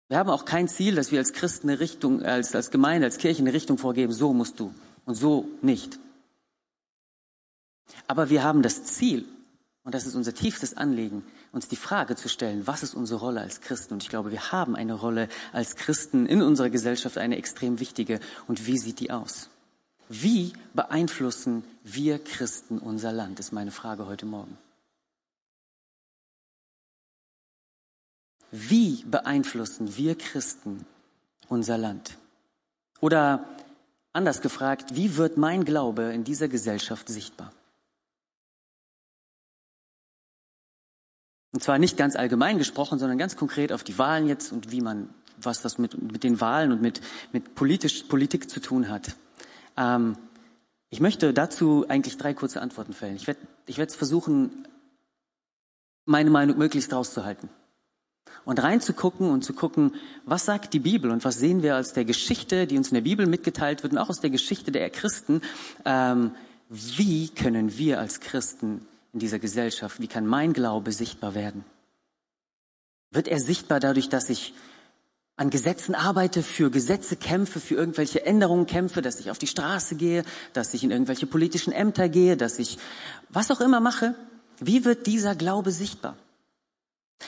Wir 0.07 0.17
haben 0.17 0.29
auch 0.29 0.45
kein 0.45 0.67
Ziel, 0.69 0.95
dass 0.95 1.11
wir 1.11 1.19
als 1.19 1.33
Christen 1.33 1.69
eine 1.69 1.79
Richtung, 1.79 2.23
als, 2.23 2.55
als 2.55 2.71
Gemeinde, 2.71 3.05
als 3.05 3.17
Kirche 3.17 3.41
eine 3.41 3.53
Richtung 3.53 3.77
vorgeben. 3.77 4.13
So 4.13 4.33
musst 4.33 4.59
du 4.59 4.73
und 5.05 5.15
so 5.15 5.47
nicht. 5.61 5.99
Aber 8.07 8.29
wir 8.29 8.43
haben 8.43 8.61
das 8.61 8.83
Ziel, 8.83 9.25
und 9.83 9.93
das 9.93 10.05
ist 10.05 10.15
unser 10.15 10.33
tiefstes 10.33 10.75
Anliegen, 10.75 11.23
uns 11.51 11.67
die 11.67 11.75
Frage 11.75 12.15
zu 12.15 12.29
stellen, 12.29 12.67
was 12.67 12.83
ist 12.83 12.93
unsere 12.93 13.19
Rolle 13.19 13.41
als 13.41 13.61
Christen? 13.61 13.95
Und 13.95 14.03
ich 14.03 14.09
glaube, 14.09 14.31
wir 14.31 14.51
haben 14.51 14.75
eine 14.75 14.93
Rolle 14.93 15.29
als 15.53 15.75
Christen 15.75 16.25
in 16.25 16.41
unserer 16.41 16.69
Gesellschaft, 16.69 17.17
eine 17.17 17.37
extrem 17.37 17.79
wichtige. 17.79 18.19
Und 18.47 18.67
wie 18.67 18.77
sieht 18.77 18.99
die 18.99 19.11
aus? 19.11 19.49
Wie 20.09 20.53
beeinflussen 20.73 21.63
wir 21.83 22.19
Christen 22.19 22.79
unser 22.79 23.11
Land, 23.11 23.39
ist 23.39 23.51
meine 23.51 23.71
Frage 23.71 24.05
heute 24.05 24.25
Morgen. 24.25 24.57
Wie 28.51 29.03
beeinflussen 29.03 29.97
wir 29.97 30.17
Christen 30.17 30.85
unser 31.49 31.77
Land? 31.77 32.17
Oder 33.01 33.45
anders 34.13 34.41
gefragt, 34.41 34.95
wie 34.95 35.17
wird 35.17 35.37
mein 35.37 35.65
Glaube 35.65 36.13
in 36.13 36.23
dieser 36.23 36.47
Gesellschaft 36.47 37.09
sichtbar? 37.09 37.51
Und 41.53 41.63
zwar 41.63 41.79
nicht 41.79 41.97
ganz 41.97 42.15
allgemein 42.15 42.57
gesprochen, 42.57 42.99
sondern 42.99 43.17
ganz 43.17 43.35
konkret 43.35 43.71
auf 43.71 43.83
die 43.83 43.97
Wahlen 43.97 44.27
jetzt 44.27 44.51
und 44.51 44.71
wie 44.71 44.81
man, 44.81 45.09
was 45.41 45.61
das 45.61 45.77
mit, 45.77 45.99
mit 46.11 46.23
den 46.23 46.41
Wahlen 46.41 46.71
und 46.71 46.81
mit, 46.81 47.01
mit 47.31 47.55
politisch, 47.55 48.03
Politik 48.03 48.49
zu 48.49 48.59
tun 48.59 48.89
hat. 48.89 49.15
Ähm, 49.77 50.17
ich 50.89 50.99
möchte 50.99 51.33
dazu 51.33 51.85
eigentlich 51.87 52.17
drei 52.17 52.33
kurze 52.33 52.61
Antworten 52.61 52.93
fällen. 52.93 53.15
Ich 53.15 53.27
werde 53.27 53.39
ich 53.65 53.75
versuchen, 53.75 54.67
meine 56.05 56.29
Meinung 56.29 56.57
möglichst 56.57 56.93
rauszuhalten. 56.93 57.49
Und 58.45 58.63
reinzugucken 58.63 59.29
und 59.29 59.43
zu 59.43 59.53
gucken, 59.53 59.95
was 60.25 60.45
sagt 60.45 60.73
die 60.73 60.79
Bibel 60.79 61.11
und 61.11 61.25
was 61.25 61.37
sehen 61.37 61.63
wir 61.63 61.77
aus 61.77 61.91
der 61.91 62.05
Geschichte, 62.05 62.65
die 62.65 62.77
uns 62.77 62.89
in 62.89 62.95
der 62.95 63.01
Bibel 63.01 63.25
mitgeteilt 63.25 63.83
wird 63.83 63.93
und 63.93 63.99
auch 63.99 64.09
aus 64.09 64.21
der 64.21 64.29
Geschichte 64.29 64.71
der 64.71 64.89
Christen. 64.89 65.41
Ähm, 65.83 66.31
wie 66.69 67.29
können 67.29 67.77
wir 67.77 67.99
als 67.99 68.21
Christen 68.21 68.85
in 69.17 69.19
dieser 69.19 69.39
Gesellschaft? 69.39 69.99
Wie 69.99 70.07
kann 70.07 70.27
mein 70.27 70.53
Glaube 70.53 70.91
sichtbar 70.91 71.33
werden? 71.33 71.65
Wird 73.09 73.27
er 73.27 73.39
sichtbar 73.39 73.79
dadurch, 73.79 74.09
dass 74.09 74.29
ich 74.29 74.53
an 75.37 75.49
Gesetzen 75.49 75.95
arbeite, 75.95 76.43
für 76.43 76.69
Gesetze 76.69 77.15
kämpfe, 77.15 77.59
für 77.59 77.73
irgendwelche 77.73 78.23
Änderungen 78.27 78.67
kämpfe, 78.67 79.01
dass 79.01 79.19
ich 79.19 79.31
auf 79.31 79.39
die 79.39 79.47
Straße 79.47 79.95
gehe, 79.95 80.23
dass 80.53 80.71
ich 80.75 80.83
in 80.83 80.91
irgendwelche 80.91 81.25
politischen 81.25 81.73
Ämter 81.73 82.09
gehe, 82.09 82.37
dass 82.37 82.59
ich 82.59 82.77
was 83.29 83.49
auch 83.49 83.59
immer 83.59 83.79
mache? 83.79 84.13
Wie 84.59 84.85
wird 84.85 85.07
dieser 85.07 85.33
Glaube 85.33 85.71
sichtbar? 85.71 86.15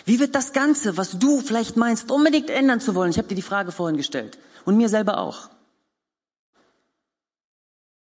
Wie 0.06 0.20
wird 0.20 0.36
das 0.36 0.54
Ganze, 0.54 0.96
was 0.96 1.18
du 1.18 1.42
vielleicht 1.42 1.76
meinst, 1.76 2.12
unbedingt 2.12 2.52
ändern 2.52 2.82
zu 2.82 2.94
wollen, 2.94 3.10
ich 3.10 3.18
habe 3.18 3.28
dir 3.28 3.36
die 3.36 3.42
Frage 3.42 3.72
vorhin 3.72 3.98
gestellt 3.98 4.38
und 4.66 4.78
mir 4.78 4.90
selber 4.90 5.18
auch, 5.18 5.50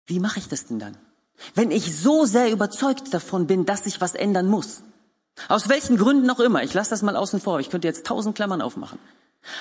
wie 0.06 0.18
mache 0.18 0.40
ich 0.40 0.48
das 0.48 0.66
denn 0.66 0.80
dann? 0.80 0.96
Wenn 1.54 1.70
ich 1.70 1.96
so 1.96 2.24
sehr 2.24 2.50
überzeugt 2.50 3.14
davon 3.14 3.46
bin, 3.46 3.64
dass 3.64 3.84
sich 3.84 4.00
was 4.00 4.14
ändern 4.14 4.48
muss. 4.48 4.82
Aus 5.48 5.68
welchen 5.68 5.96
Gründen 5.96 6.28
auch 6.30 6.40
immer, 6.40 6.62
ich 6.64 6.74
lasse 6.74 6.90
das 6.90 7.02
mal 7.02 7.16
außen 7.16 7.40
vor, 7.40 7.60
ich 7.60 7.70
könnte 7.70 7.86
jetzt 7.86 8.06
tausend 8.06 8.34
Klammern 8.34 8.60
aufmachen. 8.60 8.98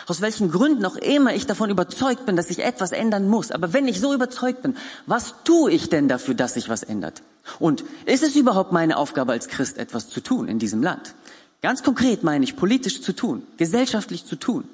Aus 0.07 0.21
welchen 0.21 0.51
Gründen 0.51 0.85
auch 0.85 0.95
immer 0.95 1.33
ich 1.33 1.45
davon 1.45 1.69
überzeugt 1.69 2.25
bin, 2.25 2.35
dass 2.35 2.47
sich 2.47 2.63
etwas 2.63 2.91
ändern 2.91 3.29
muss. 3.29 3.51
Aber 3.51 3.73
wenn 3.73 3.87
ich 3.87 4.01
so 4.01 4.13
überzeugt 4.13 4.63
bin, 4.63 4.75
was 5.05 5.35
tue 5.43 5.71
ich 5.71 5.89
denn 5.89 6.07
dafür, 6.07 6.33
dass 6.33 6.55
sich 6.55 6.67
was 6.67 6.83
ändert? 6.83 7.21
Und 7.59 7.83
ist 8.05 8.23
es 8.23 8.35
überhaupt 8.35 8.71
meine 8.71 8.97
Aufgabe 8.97 9.31
als 9.31 9.47
Christ, 9.47 9.77
etwas 9.77 10.09
zu 10.09 10.19
tun 10.21 10.47
in 10.47 10.59
diesem 10.59 10.81
Land? 10.81 11.13
Ganz 11.61 11.83
konkret 11.83 12.23
meine 12.23 12.43
ich, 12.43 12.55
politisch 12.55 13.01
zu 13.01 13.13
tun, 13.13 13.43
gesellschaftlich 13.57 14.25
zu 14.25 14.35
tun. 14.35 14.67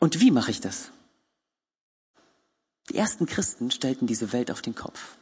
Und 0.00 0.20
wie 0.20 0.30
mache 0.30 0.50
ich 0.50 0.60
das? 0.60 0.90
Die 2.88 2.96
ersten 2.96 3.26
Christen 3.26 3.70
stellten 3.70 4.06
diese 4.06 4.32
Welt 4.32 4.50
auf 4.50 4.62
den 4.62 4.74
Kopf. 4.74 5.16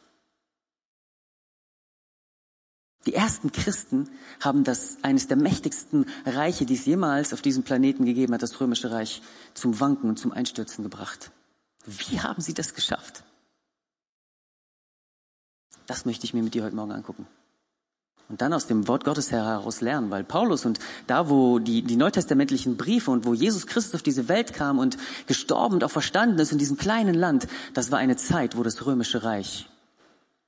Die 3.05 3.13
ersten 3.13 3.51
Christen 3.51 4.09
haben 4.39 4.63
das 4.63 4.97
eines 5.03 5.27
der 5.27 5.37
mächtigsten 5.37 6.07
Reiche, 6.25 6.65
die 6.65 6.73
es 6.73 6.85
jemals 6.85 7.33
auf 7.33 7.41
diesem 7.41 7.63
Planeten 7.63 8.05
gegeben 8.05 8.33
hat, 8.33 8.41
das 8.41 8.59
römische 8.59 8.91
Reich, 8.91 9.21
zum 9.53 9.79
Wanken 9.79 10.09
und 10.09 10.17
zum 10.17 10.31
Einstürzen 10.31 10.83
gebracht. 10.83 11.31
Wie 11.85 12.19
haben 12.19 12.41
sie 12.41 12.55
das 12.55 12.73
geschafft? 12.73 13.23
Das 15.85 16.05
möchte 16.05 16.25
ich 16.25 16.33
mir 16.33 16.41
mit 16.41 16.55
dir 16.55 16.63
heute 16.63 16.75
Morgen 16.75 16.91
angucken. 16.91 17.27
Und 18.27 18.41
dann 18.41 18.53
aus 18.53 18.67
dem 18.67 18.87
Wort 18.87 19.03
Gottes 19.03 19.31
heraus 19.31 19.81
lernen, 19.81 20.09
weil 20.09 20.23
Paulus 20.23 20.65
und 20.65 20.79
da, 21.07 21.29
wo 21.29 21.59
die, 21.59 21.81
die 21.83 21.95
neutestamentlichen 21.95 22.77
Briefe 22.77 23.11
und 23.11 23.25
wo 23.25 23.33
Jesus 23.33 23.67
Christus 23.67 23.95
auf 23.95 24.03
diese 24.03 24.27
Welt 24.27 24.53
kam 24.53 24.79
und 24.79 24.97
gestorben 25.27 25.75
und 25.75 25.83
auch 25.83 25.91
verstanden 25.91 26.39
ist 26.39 26.51
in 26.51 26.57
diesem 26.57 26.77
kleinen 26.77 27.13
Land, 27.13 27.47
das 27.73 27.91
war 27.91 27.99
eine 27.99 28.17
Zeit, 28.17 28.57
wo 28.57 28.63
das 28.63 28.85
römische 28.85 29.23
Reich, 29.23 29.69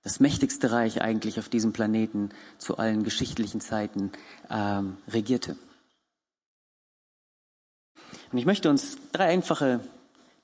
das 0.03 0.19
mächtigste 0.19 0.71
Reich 0.71 1.01
eigentlich 1.01 1.39
auf 1.39 1.49
diesem 1.49 1.73
Planeten 1.73 2.29
zu 2.57 2.77
allen 2.77 3.03
geschichtlichen 3.03 3.61
Zeiten 3.61 4.11
ähm, 4.49 4.97
regierte. 5.07 5.55
Und 8.31 8.37
ich 8.37 8.45
möchte 8.45 8.69
uns 8.69 8.97
drei 9.11 9.25
einfache 9.25 9.81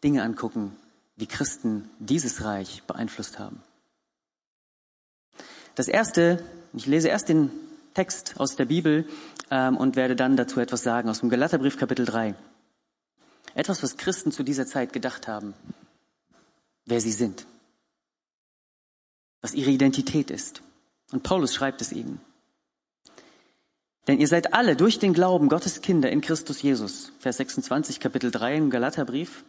Dinge 0.03 0.23
angucken, 0.23 0.75
wie 1.15 1.27
Christen 1.27 1.89
dieses 1.99 2.43
Reich 2.43 2.83
beeinflusst 2.83 3.39
haben. 3.39 3.61
Das 5.75 5.87
erste 5.87 6.43
ich 6.73 6.85
lese 6.85 7.09
erst 7.09 7.29
den 7.29 7.51
Text 7.93 8.39
aus 8.39 8.55
der 8.55 8.65
Bibel 8.65 9.07
ähm, 9.51 9.77
und 9.77 9.95
werde 9.95 10.15
dann 10.15 10.35
dazu 10.35 10.59
etwas 10.59 10.83
sagen 10.83 11.09
aus 11.09 11.19
dem 11.19 11.29
Galaterbrief 11.29 11.77
Kapitel 11.77 12.05
3. 12.05 12.35
Etwas, 13.55 13.83
was 13.83 13.97
Christen 13.97 14.31
zu 14.31 14.43
dieser 14.43 14.65
Zeit 14.65 14.93
gedacht 14.93 15.27
haben, 15.27 15.53
wer 16.85 16.99
sie 16.99 17.11
sind, 17.11 17.45
was 19.41 19.53
ihre 19.53 19.69
Identität 19.69 20.31
ist. 20.31 20.63
Und 21.11 21.21
Paulus 21.21 21.53
schreibt 21.53 21.81
es 21.81 21.91
ihnen. 21.91 22.19
Denn 24.07 24.19
ihr 24.19 24.27
seid 24.27 24.53
alle 24.53 24.75
durch 24.75 24.99
den 24.99 25.13
Glauben 25.13 25.47
Gottes 25.49 25.81
Kinder 25.81 26.11
in 26.11 26.21
Christus 26.21 26.61
Jesus. 26.61 27.11
Vers 27.19 27.37
26, 27.37 27.99
Kapitel 27.99 28.31
3 28.31 28.57
im 28.57 28.69
Galaterbrief. 28.69 29.45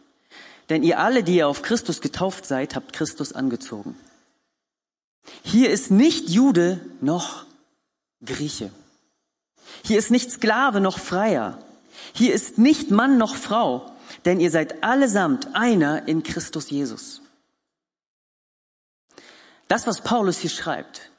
Denn 0.69 0.83
ihr 0.83 0.99
alle, 0.99 1.23
die 1.23 1.37
ihr 1.37 1.47
auf 1.47 1.61
Christus 1.61 1.99
getauft 1.99 2.45
seid, 2.45 2.75
habt 2.75 2.93
Christus 2.93 3.33
angezogen. 3.33 3.97
Hier 5.43 5.69
ist 5.69 5.91
nicht 5.91 6.29
Jude 6.29 6.79
noch 7.01 7.45
Grieche. 8.23 8.71
Hier 9.83 9.99
ist 9.99 10.11
nicht 10.11 10.31
Sklave 10.31 10.81
noch 10.81 10.99
Freier. 10.99 11.59
Hier 12.13 12.33
ist 12.33 12.57
nicht 12.57 12.91
Mann 12.91 13.17
noch 13.17 13.35
Frau, 13.35 13.91
denn 14.25 14.39
ihr 14.39 14.51
seid 14.51 14.83
allesamt 14.83 15.55
einer 15.55 16.07
in 16.07 16.23
Christus 16.23 16.69
Jesus. 16.69 17.21
Das, 19.67 19.87
was 19.87 20.01
Paulus 20.01 20.39
hier 20.39 20.49
schreibt, 20.49 21.11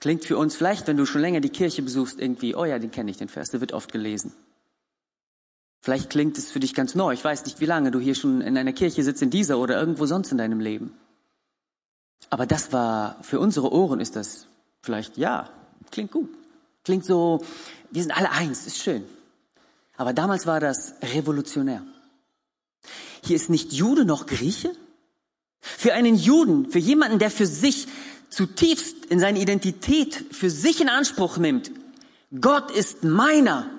klingt 0.00 0.24
für 0.24 0.36
uns 0.36 0.56
vielleicht, 0.56 0.86
wenn 0.86 0.96
du 0.96 1.06
schon 1.06 1.20
länger 1.20 1.40
die 1.40 1.48
Kirche 1.48 1.82
besuchst, 1.82 2.20
irgendwie, 2.20 2.54
oh 2.54 2.64
ja, 2.64 2.78
den 2.78 2.90
kenne 2.90 3.10
ich, 3.10 3.16
den 3.16 3.28
Vers, 3.28 3.50
der 3.50 3.60
wird 3.60 3.72
oft 3.72 3.90
gelesen. 3.90 4.32
Vielleicht 5.80 6.10
klingt 6.10 6.38
es 6.38 6.50
für 6.50 6.60
dich 6.60 6.74
ganz 6.74 6.94
neu. 6.94 7.12
Ich 7.12 7.24
weiß 7.24 7.44
nicht, 7.44 7.60
wie 7.60 7.66
lange 7.66 7.90
du 7.90 8.00
hier 8.00 8.14
schon 8.14 8.40
in 8.40 8.56
einer 8.56 8.72
Kirche 8.72 9.02
sitzt, 9.02 9.22
in 9.22 9.30
dieser 9.30 9.58
oder 9.58 9.78
irgendwo 9.78 10.06
sonst 10.06 10.32
in 10.32 10.38
deinem 10.38 10.60
Leben. 10.60 10.96
Aber 12.30 12.46
das 12.46 12.72
war, 12.72 13.16
für 13.22 13.40
unsere 13.40 13.72
Ohren 13.72 14.00
ist 14.00 14.16
das 14.16 14.46
vielleicht, 14.82 15.16
ja, 15.16 15.48
klingt 15.90 16.12
gut. 16.12 16.30
Klingt 16.84 17.04
so, 17.04 17.44
wir 17.90 18.02
sind 18.02 18.16
alle 18.16 18.30
eins, 18.30 18.66
ist 18.66 18.78
schön. 18.78 19.04
Aber 19.96 20.12
damals 20.12 20.46
war 20.46 20.60
das 20.60 20.94
revolutionär. 21.02 21.82
Hier 23.22 23.36
ist 23.36 23.48
nicht 23.48 23.72
Jude 23.72 24.04
noch 24.04 24.26
Grieche. 24.26 24.72
Für 25.60 25.94
einen 25.94 26.16
Juden, 26.16 26.70
für 26.70 26.78
jemanden, 26.78 27.18
der 27.18 27.30
für 27.30 27.46
sich 27.46 27.86
zutiefst 28.28 29.06
in 29.06 29.20
seine 29.20 29.40
Identität 29.40 30.26
für 30.32 30.50
sich 30.50 30.80
in 30.80 30.88
Anspruch 30.88 31.38
nimmt, 31.38 31.70
Gott 32.40 32.70
ist 32.70 33.04
meiner, 33.04 33.70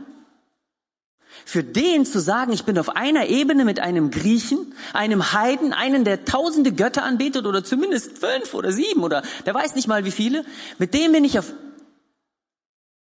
für 1.43 1.63
den 1.63 2.05
zu 2.05 2.19
sagen, 2.19 2.53
ich 2.53 2.63
bin 2.63 2.77
auf 2.77 2.95
einer 2.95 3.27
Ebene 3.27 3.65
mit 3.65 3.79
einem 3.79 4.11
Griechen, 4.11 4.73
einem 4.93 5.33
Heiden, 5.33 5.73
einen, 5.73 6.03
der 6.03 6.25
tausende 6.25 6.71
Götter 6.71 7.03
anbetet 7.03 7.45
oder 7.45 7.63
zumindest 7.63 8.17
fünf 8.17 8.53
oder 8.53 8.71
sieben 8.71 9.03
oder 9.03 9.23
der 9.45 9.53
weiß 9.53 9.75
nicht 9.75 9.87
mal 9.87 10.05
wie 10.05 10.11
viele, 10.11 10.45
mit 10.77 10.93
dem 10.93 11.11
bin 11.11 11.23
ich 11.23 11.37
auf 11.37 11.53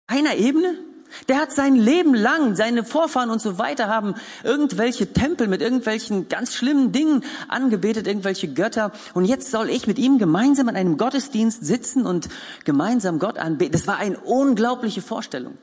einer 0.06 0.36
Ebene? 0.36 0.78
Der 1.28 1.38
hat 1.38 1.52
sein 1.52 1.76
Leben 1.76 2.14
lang, 2.14 2.56
seine 2.56 2.84
Vorfahren 2.84 3.30
und 3.30 3.40
so 3.40 3.58
weiter 3.58 3.88
haben 3.88 4.14
irgendwelche 4.42 5.12
Tempel 5.12 5.46
mit 5.46 5.62
irgendwelchen 5.62 6.28
ganz 6.28 6.54
schlimmen 6.54 6.92
Dingen 6.92 7.24
angebetet, 7.48 8.06
irgendwelche 8.06 8.48
Götter. 8.48 8.92
Und 9.14 9.24
jetzt 9.24 9.50
soll 9.50 9.70
ich 9.70 9.86
mit 9.86 9.98
ihm 9.98 10.18
gemeinsam 10.18 10.68
an 10.68 10.76
einem 10.76 10.96
Gottesdienst 10.96 11.64
sitzen 11.64 12.04
und 12.04 12.28
gemeinsam 12.64 13.18
Gott 13.18 13.38
anbeten. 13.38 13.72
Das 13.72 13.86
war 13.86 13.98
eine 13.98 14.18
unglaubliche 14.18 15.02
Vorstellung. 15.02 15.56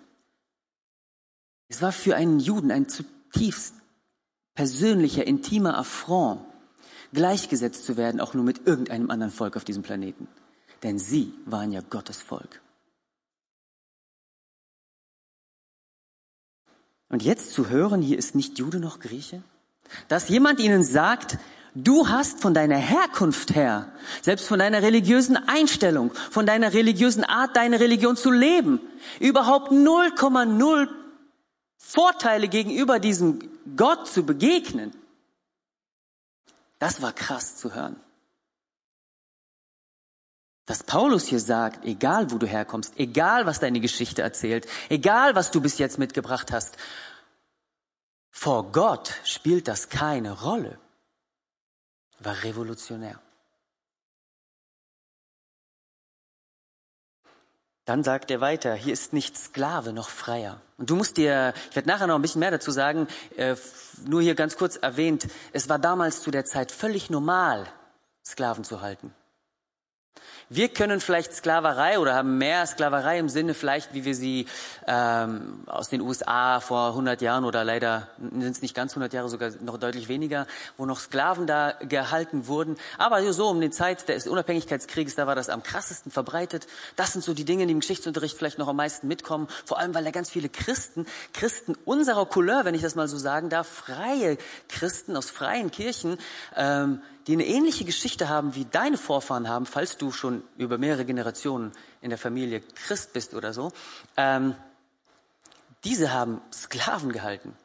Es 1.71 1.81
war 1.81 1.93
für 1.93 2.17
einen 2.17 2.41
Juden 2.41 2.69
ein 2.69 2.89
zutiefst 2.89 3.75
persönlicher, 4.55 5.25
intimer 5.25 5.77
Affront, 5.77 6.41
gleichgesetzt 7.13 7.85
zu 7.85 7.95
werden, 7.95 8.19
auch 8.19 8.33
nur 8.33 8.43
mit 8.43 8.67
irgendeinem 8.67 9.09
anderen 9.09 9.31
Volk 9.31 9.55
auf 9.55 9.63
diesem 9.63 9.81
Planeten. 9.81 10.27
Denn 10.83 10.99
sie 10.99 11.33
waren 11.45 11.71
ja 11.71 11.79
Gottes 11.89 12.21
Volk. 12.21 12.61
Und 17.07 17.23
jetzt 17.23 17.53
zu 17.53 17.69
hören, 17.69 18.01
hier 18.01 18.17
ist 18.17 18.35
nicht 18.35 18.59
Jude 18.59 18.81
noch 18.81 18.99
Grieche, 18.99 19.41
dass 20.09 20.27
jemand 20.27 20.59
ihnen 20.59 20.83
sagt, 20.83 21.37
du 21.73 22.09
hast 22.09 22.41
von 22.41 22.53
deiner 22.53 22.77
Herkunft 22.77 23.55
her, 23.55 23.93
selbst 24.21 24.49
von 24.49 24.59
deiner 24.59 24.81
religiösen 24.81 25.37
Einstellung, 25.37 26.13
von 26.31 26.45
deiner 26.45 26.73
religiösen 26.73 27.23
Art, 27.23 27.55
deine 27.55 27.79
Religion 27.79 28.17
zu 28.17 28.29
leben, 28.29 28.81
überhaupt 29.21 29.71
0,0 29.71 31.00
Vorteile 31.83 32.47
gegenüber 32.47 32.99
diesem 32.99 33.39
Gott 33.75 34.07
zu 34.07 34.23
begegnen, 34.23 34.95
das 36.79 37.01
war 37.01 37.11
krass 37.11 37.57
zu 37.57 37.73
hören. 37.73 37.99
Dass 40.67 40.83
Paulus 40.83 41.25
hier 41.25 41.39
sagt, 41.39 41.83
egal 41.83 42.31
wo 42.31 42.37
du 42.37 42.47
herkommst, 42.47 42.93
egal 42.97 43.45
was 43.45 43.59
deine 43.59 43.81
Geschichte 43.81 44.21
erzählt, 44.21 44.67
egal 44.89 45.35
was 45.35 45.51
du 45.51 45.59
bis 45.59 45.79
jetzt 45.79 45.97
mitgebracht 45.97 46.51
hast, 46.51 46.77
vor 48.29 48.71
Gott 48.71 49.13
spielt 49.25 49.67
das 49.67 49.89
keine 49.89 50.39
Rolle, 50.39 50.79
war 52.19 52.43
revolutionär. 52.43 53.19
Dann 57.85 58.03
sagt 58.03 58.29
er 58.29 58.41
weiter, 58.41 58.73
hier 58.75 58.93
ist 58.93 59.11
nicht 59.11 59.37
Sklave 59.37 59.91
noch 59.91 60.09
Freier. 60.09 60.61
Und 60.77 60.89
du 60.89 60.95
musst 60.95 61.17
dir, 61.17 61.53
ich 61.69 61.75
werde 61.75 61.89
nachher 61.89 62.07
noch 62.07 62.15
ein 62.15 62.21
bisschen 62.21 62.39
mehr 62.39 62.51
dazu 62.51 62.71
sagen, 62.71 63.07
äh, 63.37 63.55
nur 64.05 64.21
hier 64.21 64.35
ganz 64.35 64.55
kurz 64.55 64.77
erwähnt, 64.77 65.27
es 65.51 65.67
war 65.67 65.79
damals 65.79 66.21
zu 66.21 66.31
der 66.31 66.45
Zeit 66.45 66.71
völlig 66.71 67.09
normal, 67.09 67.67
Sklaven 68.23 68.63
zu 68.63 68.81
halten. 68.81 69.13
Wir 70.53 70.67
können 70.67 70.99
vielleicht 70.99 71.33
Sklaverei 71.33 71.97
oder 71.97 72.13
haben 72.13 72.37
mehr 72.37 72.67
Sklaverei 72.67 73.19
im 73.19 73.29
Sinne 73.29 73.53
vielleicht, 73.53 73.93
wie 73.93 74.03
wir 74.03 74.13
sie 74.13 74.47
ähm, 74.85 75.63
aus 75.65 75.87
den 75.87 76.01
USA 76.01 76.59
vor 76.59 76.89
100 76.89 77.21
Jahren 77.21 77.45
oder 77.45 77.63
leider 77.63 78.09
sind 78.19 78.51
es 78.51 78.61
nicht 78.61 78.75
ganz 78.75 78.91
100 78.91 79.13
Jahre, 79.13 79.29
sogar 79.29 79.51
noch 79.61 79.77
deutlich 79.77 80.09
weniger, 80.09 80.47
wo 80.75 80.85
noch 80.85 80.99
Sklaven 80.99 81.47
da 81.47 81.71
gehalten 81.79 82.47
wurden. 82.47 82.75
Aber 82.97 83.31
so 83.31 83.47
um 83.47 83.61
die 83.61 83.69
Zeit 83.69 84.09
des 84.09 84.27
Unabhängigkeitskrieges, 84.27 85.15
da 85.15 85.25
war 85.25 85.35
das 85.35 85.47
am 85.47 85.63
krassesten 85.63 86.11
verbreitet. 86.11 86.67
Das 86.97 87.13
sind 87.13 87.23
so 87.23 87.33
die 87.33 87.45
Dinge, 87.45 87.65
die 87.65 87.71
im 87.71 87.79
Geschichtsunterricht 87.79 88.37
vielleicht 88.37 88.57
noch 88.57 88.67
am 88.67 88.75
meisten 88.75 89.07
mitkommen. 89.07 89.47
Vor 89.63 89.79
allem, 89.79 89.95
weil 89.95 90.03
da 90.03 90.11
ganz 90.11 90.29
viele 90.29 90.49
Christen, 90.49 91.05
Christen 91.31 91.77
unserer 91.85 92.25
Couleur, 92.25 92.65
wenn 92.65 92.75
ich 92.75 92.81
das 92.81 92.95
mal 92.95 93.07
so 93.07 93.17
sagen 93.17 93.47
darf, 93.47 93.69
freie 93.69 94.37
Christen 94.67 95.15
aus 95.15 95.29
freien 95.29 95.71
Kirchen, 95.71 96.17
ähm, 96.57 97.01
die 97.27 97.33
eine 97.33 97.45
ähnliche 97.45 97.85
Geschichte 97.85 98.29
haben, 98.29 98.55
wie 98.55 98.65
deine 98.65 98.97
Vorfahren 98.97 99.47
haben, 99.47 99.65
falls 99.65 99.97
du 99.97 100.11
schon 100.11 100.43
über 100.57 100.77
mehrere 100.77 101.05
Generationen 101.05 101.71
in 102.01 102.09
der 102.09 102.17
Familie 102.17 102.61
Christ 102.61 103.13
bist 103.13 103.33
oder 103.33 103.53
so, 103.53 103.71
ähm, 104.17 104.55
diese 105.83 106.13
haben 106.13 106.41
Sklaven 106.51 107.11
gehalten. 107.11 107.55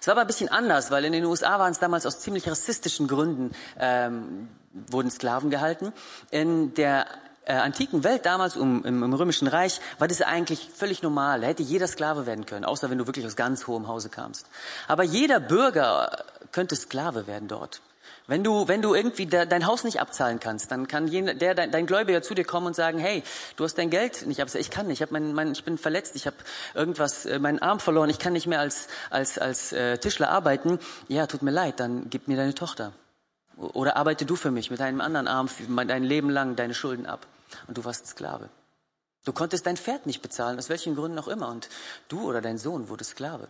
Es 0.00 0.06
war 0.06 0.12
aber 0.12 0.22
ein 0.22 0.26
bisschen 0.26 0.48
anders, 0.48 0.90
weil 0.90 1.04
in 1.04 1.12
den 1.12 1.24
USA 1.24 1.58
waren 1.58 1.72
es 1.72 1.78
damals 1.78 2.06
aus 2.06 2.20
ziemlich 2.20 2.48
rassistischen 2.48 3.06
Gründen, 3.06 3.52
ähm, 3.78 4.48
wurden 4.72 5.10
Sklaven 5.10 5.50
gehalten. 5.50 5.92
In 6.30 6.74
der 6.74 7.06
äh, 7.44 7.54
antiken 7.54 8.04
Welt 8.04 8.24
damals 8.24 8.56
um, 8.56 8.84
im, 8.84 9.02
im, 9.02 9.12
Römischen 9.12 9.48
Reich 9.48 9.80
war 9.98 10.08
das 10.08 10.22
eigentlich 10.22 10.70
völlig 10.74 11.02
normal. 11.02 11.40
Da 11.40 11.48
hätte 11.48 11.62
jeder 11.62 11.86
Sklave 11.86 12.26
werden 12.26 12.46
können, 12.46 12.64
außer 12.64 12.88
wenn 12.90 12.98
du 12.98 13.06
wirklich 13.06 13.26
aus 13.26 13.36
ganz 13.36 13.66
hohem 13.66 13.88
Hause 13.88 14.08
kamst. 14.08 14.46
Aber 14.88 15.02
jeder 15.02 15.40
Bürger 15.40 16.24
könnte 16.52 16.76
Sklave 16.76 17.26
werden 17.26 17.48
dort. 17.48 17.82
Wenn 18.26 18.42
du, 18.42 18.68
wenn 18.68 18.80
du 18.80 18.94
irgendwie 18.94 19.26
de, 19.26 19.44
dein 19.44 19.66
Haus 19.66 19.84
nicht 19.84 20.00
abzahlen 20.00 20.40
kannst, 20.40 20.70
dann 20.70 20.88
kann 20.88 21.06
jener, 21.08 21.34
der, 21.34 21.54
dein, 21.54 21.70
dein 21.70 21.86
Gläubiger 21.86 22.22
zu 22.22 22.34
dir 22.34 22.44
kommen 22.44 22.68
und 22.68 22.74
sagen, 22.74 22.98
hey, 22.98 23.22
du 23.56 23.64
hast 23.64 23.74
dein 23.74 23.90
Geld 23.90 24.26
nicht 24.26 24.40
abzahlen. 24.40 24.62
Ich 24.62 24.70
kann 24.70 24.86
nicht, 24.86 24.98
ich, 24.98 25.02
hab 25.02 25.10
mein, 25.10 25.34
mein, 25.34 25.52
ich 25.52 25.64
bin 25.64 25.76
verletzt, 25.76 26.16
ich 26.16 26.26
habe 26.26 26.36
irgendwas, 26.72 27.26
äh, 27.26 27.38
meinen 27.38 27.58
Arm 27.58 27.80
verloren, 27.80 28.08
ich 28.08 28.18
kann 28.18 28.32
nicht 28.32 28.46
mehr 28.46 28.60
als, 28.60 28.88
als, 29.10 29.38
als 29.38 29.72
äh, 29.72 29.98
Tischler 29.98 30.30
arbeiten. 30.30 30.78
Ja, 31.08 31.26
tut 31.26 31.42
mir 31.42 31.50
leid, 31.50 31.80
dann 31.80 32.08
gib 32.08 32.26
mir 32.26 32.38
deine 32.38 32.54
Tochter. 32.54 32.92
Oder 33.56 33.96
arbeite 33.96 34.24
du 34.24 34.36
für 34.36 34.50
mich 34.50 34.70
mit 34.70 34.80
deinem 34.80 35.02
anderen 35.02 35.28
Arm 35.28 35.50
dein 35.86 36.02
Leben 36.02 36.30
lang 36.30 36.56
deine 36.56 36.74
Schulden 36.74 37.04
ab. 37.04 37.26
Und 37.66 37.76
du 37.76 37.84
warst 37.84 38.06
Sklave. 38.06 38.48
Du 39.26 39.32
konntest 39.32 39.66
dein 39.66 39.76
Pferd 39.76 40.06
nicht 40.06 40.22
bezahlen, 40.22 40.58
aus 40.58 40.70
welchen 40.70 40.96
Gründen 40.96 41.18
auch 41.18 41.28
immer. 41.28 41.48
Und 41.48 41.68
du 42.08 42.22
oder 42.22 42.40
dein 42.40 42.58
Sohn 42.58 42.88
wurde 42.88 43.04
Sklave. 43.04 43.48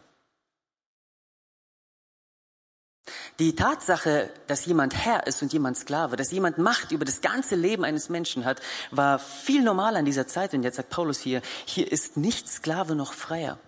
Die 3.40 3.56
Tatsache, 3.56 4.30
dass 4.46 4.64
jemand 4.64 4.94
Herr 4.94 5.26
ist 5.26 5.42
und 5.42 5.52
jemand 5.52 5.76
Sklave, 5.76 6.14
dass 6.14 6.30
jemand 6.30 6.58
Macht 6.58 6.92
über 6.92 7.04
das 7.04 7.20
ganze 7.20 7.56
Leben 7.56 7.84
eines 7.84 8.08
Menschen 8.08 8.44
hat, 8.44 8.60
war 8.92 9.18
viel 9.18 9.62
normaler 9.62 9.98
in 9.98 10.04
dieser 10.04 10.28
Zeit. 10.28 10.54
Und 10.54 10.62
jetzt 10.62 10.76
sagt 10.76 10.90
Paulus 10.90 11.18
hier, 11.18 11.42
hier 11.64 11.90
ist 11.90 12.16
nicht 12.16 12.48
Sklave 12.48 12.94
noch 12.94 13.12
Freier. 13.12 13.58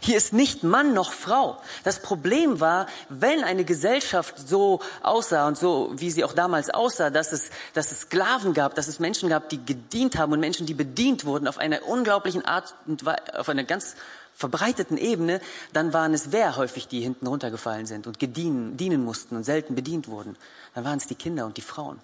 Hier 0.00 0.16
ist 0.16 0.32
nicht 0.32 0.62
Mann 0.62 0.94
noch 0.94 1.12
Frau. 1.12 1.60
Das 1.82 2.00
Problem 2.00 2.58
war, 2.58 2.86
wenn 3.10 3.44
eine 3.44 3.64
Gesellschaft 3.64 4.38
so 4.38 4.80
aussah 5.02 5.46
und 5.46 5.58
so, 5.58 5.92
wie 5.96 6.10
sie 6.10 6.24
auch 6.24 6.32
damals 6.32 6.70
aussah, 6.70 7.10
dass 7.10 7.32
es, 7.32 7.50
dass 7.74 7.92
es 7.92 8.00
Sklaven 8.02 8.54
gab, 8.54 8.74
dass 8.76 8.88
es 8.88 8.98
Menschen 8.98 9.28
gab, 9.28 9.50
die 9.50 9.62
gedient 9.62 10.16
haben 10.16 10.32
und 10.32 10.40
Menschen, 10.40 10.64
die 10.64 10.72
bedient 10.72 11.26
wurden 11.26 11.46
auf 11.46 11.58
einer 11.58 11.86
unglaublichen 11.86 12.46
Art 12.46 12.74
und 12.86 13.02
auf 13.34 13.50
einer 13.50 13.64
ganz 13.64 13.94
verbreiteten 14.34 14.98
Ebene, 14.98 15.40
dann 15.72 15.92
waren 15.92 16.12
es 16.12 16.32
wer 16.32 16.56
häufig, 16.56 16.88
die 16.88 17.00
hinten 17.00 17.26
runtergefallen 17.26 17.86
sind 17.86 18.06
und 18.06 18.18
gedienen, 18.18 18.76
dienen 18.76 19.04
mussten 19.04 19.36
und 19.36 19.44
selten 19.44 19.74
bedient 19.74 20.08
wurden. 20.08 20.36
Dann 20.74 20.84
waren 20.84 20.98
es 20.98 21.06
die 21.06 21.14
Kinder 21.14 21.46
und 21.46 21.56
die 21.56 21.62
Frauen. 21.62 22.00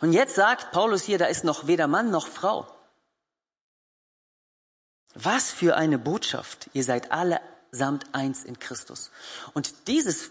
Und 0.00 0.12
jetzt 0.12 0.34
sagt 0.34 0.72
Paulus 0.72 1.04
hier, 1.04 1.18
da 1.18 1.26
ist 1.26 1.44
noch 1.44 1.66
weder 1.66 1.86
Mann 1.86 2.10
noch 2.10 2.26
Frau. 2.26 2.66
Was 5.14 5.50
für 5.50 5.76
eine 5.76 5.98
Botschaft. 5.98 6.68
Ihr 6.74 6.84
seid 6.84 7.10
allesamt 7.10 8.04
eins 8.12 8.44
in 8.44 8.58
Christus. 8.58 9.10
Und 9.54 9.88
dieses 9.88 10.30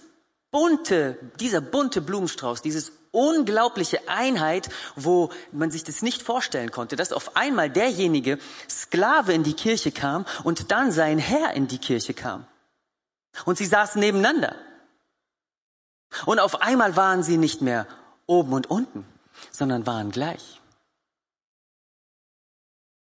bunte, 0.51 1.17
dieser 1.39 1.61
bunte 1.61 2.01
Blumenstrauß, 2.01 2.61
dieses 2.61 2.91
unglaubliche 3.17 4.07
Einheit, 4.07 4.69
wo 4.95 5.31
man 5.51 5.71
sich 5.71 5.83
das 5.83 6.03
nicht 6.03 6.21
vorstellen 6.21 6.69
konnte, 6.69 6.95
dass 6.95 7.11
auf 7.11 7.35
einmal 7.35 7.69
derjenige 7.69 8.37
Sklave 8.69 9.33
in 9.33 9.43
die 9.43 9.55
Kirche 9.55 9.91
kam 9.91 10.25
und 10.43 10.71
dann 10.71 10.91
sein 10.91 11.17
Herr 11.17 11.53
in 11.53 11.67
die 11.67 11.79
Kirche 11.79 12.13
kam. 12.13 12.45
Und 13.45 13.57
sie 13.57 13.65
saßen 13.65 13.99
nebeneinander. 13.99 14.55
Und 16.25 16.39
auf 16.39 16.61
einmal 16.61 16.95
waren 16.95 17.23
sie 17.23 17.37
nicht 17.37 17.61
mehr 17.61 17.87
oben 18.27 18.53
und 18.53 18.69
unten, 18.69 19.03
sondern 19.51 19.87
waren 19.87 20.11
gleich. 20.11 20.61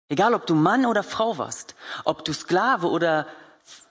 Egal, 0.09 0.35
ob 0.35 0.47
du 0.47 0.55
Mann 0.55 0.87
oder 0.87 1.03
Frau 1.03 1.37
warst, 1.37 1.75
ob 2.05 2.25
du 2.25 2.33
Sklave 2.33 2.89
oder, 2.89 3.27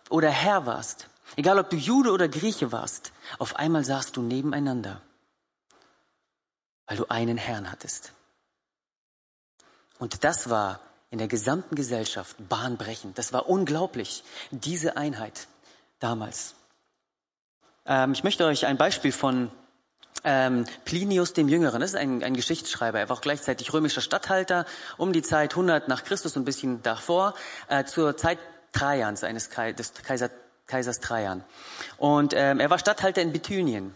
oder 0.09 0.29
Herr 0.29 0.65
warst, 0.65 1.07
egal, 1.35 1.59
ob 1.59 1.69
du 1.69 1.77
Jude 1.77 2.11
oder 2.11 2.27
Grieche 2.27 2.71
warst, 2.71 3.13
auf 3.37 3.55
einmal 3.55 3.85
saßt 3.85 4.17
du 4.17 4.21
nebeneinander, 4.21 5.01
weil 6.89 6.98
du 6.98 7.05
einen 7.08 7.38
Herrn 7.38 7.72
hattest. 7.72 8.12
Und 10.00 10.24
das 10.24 10.50
war 10.50 10.79
in 11.12 11.19
der 11.19 11.27
gesamten 11.27 11.75
Gesellschaft 11.75 12.36
bahnbrechend. 12.50 13.17
Das 13.17 13.31
war 13.31 13.48
unglaublich, 13.48 14.24
diese 14.51 14.98
Einheit 14.98 15.48
damals. 16.00 16.55
Ähm, 17.86 18.12
ich 18.13 18.24
möchte 18.24 18.46
euch 18.46 18.65
ein 18.65 18.77
Beispiel 18.77 19.12
von 19.12 19.51
ähm, 20.24 20.65
Plinius 20.84 21.34
dem 21.34 21.48
Jüngeren, 21.48 21.79
das 21.79 21.91
ist 21.91 21.96
ein, 21.96 22.24
ein 22.24 22.34
Geschichtsschreiber, 22.34 23.00
er 23.00 23.10
war 23.10 23.17
auch 23.17 23.22
gleichzeitig 23.22 23.72
römischer 23.72 24.01
Statthalter 24.01 24.65
um 24.98 25.13
die 25.13 25.22
Zeit 25.22 25.51
100 25.51 25.88
nach 25.88 26.03
Christus 26.03 26.36
ein 26.36 26.43
bisschen 26.43 26.81
davor, 26.81 27.36
äh, 27.67 27.86
zur 27.86 28.17
Zeit 28.17 28.39
Trajans, 28.74 29.24
eines 29.24 29.50
Kai, 29.50 29.74
des 29.74 29.93
Kaiser, 29.93 30.29
Kaisers 30.65 31.00
Trajan. 31.00 31.43
Und 31.98 32.34
ähm, 32.36 32.60
er 32.60 32.69
war 32.69 32.79
Statthalter 32.79 33.22
in 33.22 33.31
Bithynien. 33.31 33.96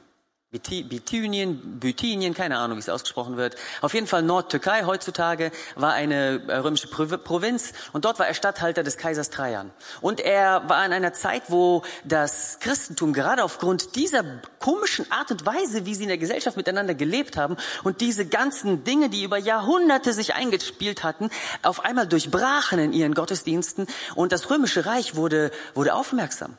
Bithynien, 0.53 1.79
Bithynien, 1.79 2.35
keine 2.35 2.59
Ahnung, 2.59 2.77
wie 2.77 2.81
es 2.81 2.87
ausgesprochen 2.87 3.37
wird. 3.37 3.55
Auf 3.81 3.95
jeden 3.95 4.05
Fall 4.05 4.21
Nordtürkei 4.21 4.85
heutzutage 4.85 5.51
war 5.75 5.93
eine 5.93 6.43
äh, 6.47 6.57
römische 6.57 6.87
Provinz 6.87 7.73
und 7.91 8.05
dort 8.05 8.19
war 8.19 8.27
er 8.27 8.35
Statthalter 8.35 8.83
des 8.83 8.97
Kaisers 8.97 9.31
Trajan. 9.31 9.71
Und 9.99 10.19
er 10.19 10.69
war 10.69 10.85
in 10.85 10.93
einer 10.93 11.13
Zeit, 11.13 11.43
wo 11.47 11.81
das 12.03 12.59
Christentum 12.59 13.13
gerade 13.13 13.43
aufgrund 13.43 13.95
dieser 13.95 14.23
komischen 14.59 15.11
Art 15.11 15.31
und 15.31 15.43
Weise, 15.43 15.87
wie 15.87 15.95
sie 15.95 16.03
in 16.03 16.09
der 16.09 16.19
Gesellschaft 16.19 16.55
miteinander 16.55 16.93
gelebt 16.93 17.35
haben 17.35 17.57
und 17.83 18.01
diese 18.01 18.27
ganzen 18.27 18.83
Dinge, 18.83 19.09
die 19.09 19.23
über 19.23 19.37
Jahrhunderte 19.37 20.13
sich 20.13 20.35
eingespielt 20.35 21.03
hatten, 21.03 21.31
auf 21.63 21.83
einmal 21.83 22.07
durchbrachen 22.07 22.77
in 22.77 22.93
ihren 22.93 23.15
Gottesdiensten 23.15 23.87
und 24.13 24.31
das 24.31 24.51
römische 24.51 24.85
Reich 24.85 25.15
wurde, 25.15 25.49
wurde 25.73 25.95
aufmerksam. 25.95 26.57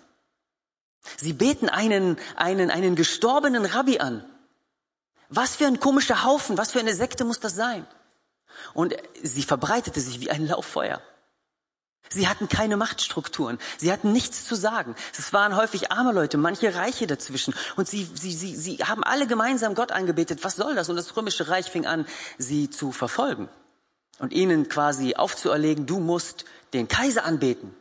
Sie 1.16 1.32
beten 1.32 1.68
einen, 1.68 2.18
einen, 2.36 2.70
einen 2.70 2.96
gestorbenen 2.96 3.64
Rabbi 3.64 3.98
an. 3.98 4.24
Was 5.28 5.56
für 5.56 5.66
ein 5.66 5.80
komischer 5.80 6.24
Haufen, 6.24 6.58
was 6.58 6.72
für 6.72 6.80
eine 6.80 6.94
Sekte 6.94 7.24
muss 7.24 7.40
das 7.40 7.54
sein? 7.54 7.86
Und 8.72 8.94
sie 9.22 9.42
verbreitete 9.42 10.00
sich 10.00 10.20
wie 10.20 10.30
ein 10.30 10.46
Lauffeuer. 10.46 11.00
Sie 12.10 12.28
hatten 12.28 12.48
keine 12.48 12.76
Machtstrukturen. 12.76 13.58
Sie 13.78 13.90
hatten 13.90 14.12
nichts 14.12 14.44
zu 14.44 14.54
sagen. 14.54 14.94
Es 15.18 15.32
waren 15.32 15.56
häufig 15.56 15.90
arme 15.90 16.12
Leute, 16.12 16.36
manche 16.36 16.74
Reiche 16.74 17.06
dazwischen. 17.06 17.54
Und 17.76 17.88
sie, 17.88 18.08
sie, 18.14 18.32
sie, 18.32 18.54
sie 18.54 18.76
haben 18.76 19.02
alle 19.02 19.26
gemeinsam 19.26 19.74
Gott 19.74 19.90
angebetet. 19.90 20.44
Was 20.44 20.56
soll 20.56 20.74
das? 20.74 20.88
Und 20.88 20.96
das 20.96 21.16
römische 21.16 21.48
Reich 21.48 21.70
fing 21.70 21.86
an, 21.86 22.06
sie 22.38 22.70
zu 22.70 22.92
verfolgen. 22.92 23.48
Und 24.18 24.32
ihnen 24.32 24.68
quasi 24.68 25.16
aufzuerlegen, 25.16 25.86
du 25.86 25.98
musst 25.98 26.44
den 26.72 26.86
Kaiser 26.86 27.24
anbeten. 27.24 27.74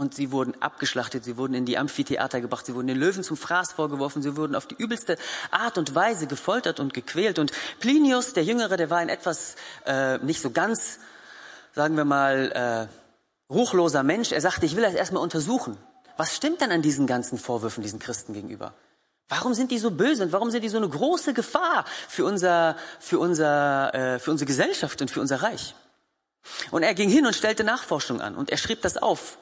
Und 0.00 0.14
sie 0.14 0.32
wurden 0.32 0.54
abgeschlachtet, 0.62 1.24
sie 1.24 1.36
wurden 1.36 1.52
in 1.52 1.66
die 1.66 1.76
Amphitheater 1.76 2.40
gebracht, 2.40 2.64
sie 2.64 2.74
wurden 2.74 2.86
den 2.86 2.96
Löwen 2.96 3.22
zum 3.22 3.36
Fraß 3.36 3.72
vorgeworfen, 3.72 4.22
sie 4.22 4.34
wurden 4.34 4.54
auf 4.54 4.66
die 4.66 4.74
übelste 4.76 5.18
Art 5.50 5.76
und 5.76 5.94
Weise 5.94 6.26
gefoltert 6.26 6.80
und 6.80 6.94
gequält. 6.94 7.38
Und 7.38 7.52
Plinius, 7.80 8.32
der 8.32 8.42
Jüngere, 8.42 8.78
der 8.78 8.88
war 8.88 8.96
ein 8.96 9.10
etwas 9.10 9.56
äh, 9.84 10.16
nicht 10.16 10.40
so 10.40 10.52
ganz, 10.52 11.00
sagen 11.74 11.98
wir 11.98 12.06
mal, 12.06 12.88
äh, 12.90 13.52
ruchloser 13.52 14.02
Mensch. 14.02 14.32
Er 14.32 14.40
sagte, 14.40 14.64
ich 14.64 14.74
will 14.74 14.84
das 14.84 14.94
erstmal 14.94 15.22
untersuchen. 15.22 15.76
Was 16.16 16.34
stimmt 16.34 16.62
denn 16.62 16.72
an 16.72 16.80
diesen 16.80 17.06
ganzen 17.06 17.36
Vorwürfen 17.36 17.82
diesen 17.82 17.98
Christen 17.98 18.32
gegenüber? 18.32 18.72
Warum 19.28 19.52
sind 19.52 19.70
die 19.70 19.78
so 19.78 19.90
böse 19.90 20.22
und 20.22 20.32
warum 20.32 20.50
sind 20.50 20.62
die 20.62 20.70
so 20.70 20.78
eine 20.78 20.88
große 20.88 21.34
Gefahr 21.34 21.84
für 22.08 22.24
unser, 22.24 22.74
für 23.00 23.18
unser, 23.18 23.94
äh, 23.94 24.18
für 24.18 24.30
unsere 24.30 24.46
Gesellschaft 24.46 25.02
und 25.02 25.10
für 25.10 25.20
unser 25.20 25.42
Reich? 25.42 25.74
Und 26.70 26.84
er 26.84 26.94
ging 26.94 27.10
hin 27.10 27.26
und 27.26 27.34
stellte 27.34 27.64
Nachforschung 27.64 28.22
an 28.22 28.34
und 28.34 28.48
er 28.48 28.56
schrieb 28.56 28.80
das 28.80 28.96
auf 28.96 29.36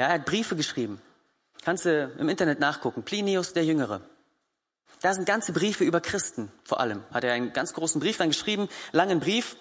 ja, 0.00 0.06
er 0.06 0.14
hat 0.14 0.24
Briefe 0.24 0.56
geschrieben. 0.56 0.98
Kannst 1.62 1.84
du 1.84 2.04
im 2.18 2.30
Internet 2.30 2.58
nachgucken. 2.58 3.02
Plinius 3.02 3.52
der 3.52 3.66
Jüngere. 3.66 4.00
Da 5.02 5.12
sind 5.12 5.26
ganze 5.26 5.52
Briefe 5.52 5.84
über 5.84 6.00
Christen 6.00 6.50
vor 6.64 6.80
allem. 6.80 7.04
Hat 7.10 7.22
er 7.22 7.34
einen 7.34 7.52
ganz 7.52 7.74
großen 7.74 8.00
Brief 8.00 8.16
dann 8.16 8.30
geschrieben, 8.30 8.70
langen 8.92 9.20
Brief 9.20 9.56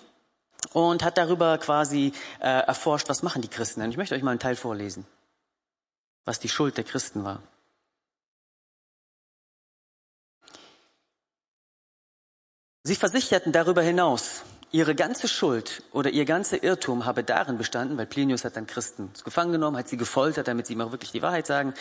und 0.71 1.04
hat 1.04 1.17
darüber 1.17 1.58
quasi 1.58 2.13
äh, 2.39 2.47
erforscht, 2.47 3.10
was 3.10 3.21
machen 3.21 3.41
die 3.41 3.49
Christen. 3.49 3.82
Und 3.82 3.89
ich 3.89 3.97
möchte 3.97 4.15
euch 4.15 4.23
mal 4.23 4.32
einen 4.32 4.39
Teil 4.39 4.56
vorlesen, 4.56 5.06
was 6.23 6.39
die 6.39 6.47
Schuld 6.47 6.78
der 6.78 6.86
Christen 6.86 7.25
war. 7.25 7.43
Sie 12.84 12.95
versicherten 12.95 13.52
darüber 13.52 13.82
hinaus, 13.82 14.43
ihre 14.71 14.93
ganze 14.93 15.27
Schuld 15.27 15.82
oder 15.91 16.12
ihr 16.12 16.25
ganzer 16.25 16.63
Irrtum 16.63 17.05
habe 17.05 17.23
darin 17.23 17.58
bestanden, 17.58 17.97
weil 17.97 18.05
Plinius 18.05 18.45
hat 18.45 18.55
dann 18.55 18.67
Christen 18.67 19.12
gefangen 19.23 19.51
genommen, 19.51 19.77
hat 19.77 19.88
sie 19.88 19.97
gefoltert, 19.97 20.47
damit 20.47 20.67
sie 20.67 20.73
ihm 20.73 20.82
auch 20.82 20.91
wirklich 20.91 21.12
die 21.12 21.21
Wahrheit 21.21 21.47
sagen. 21.47 21.73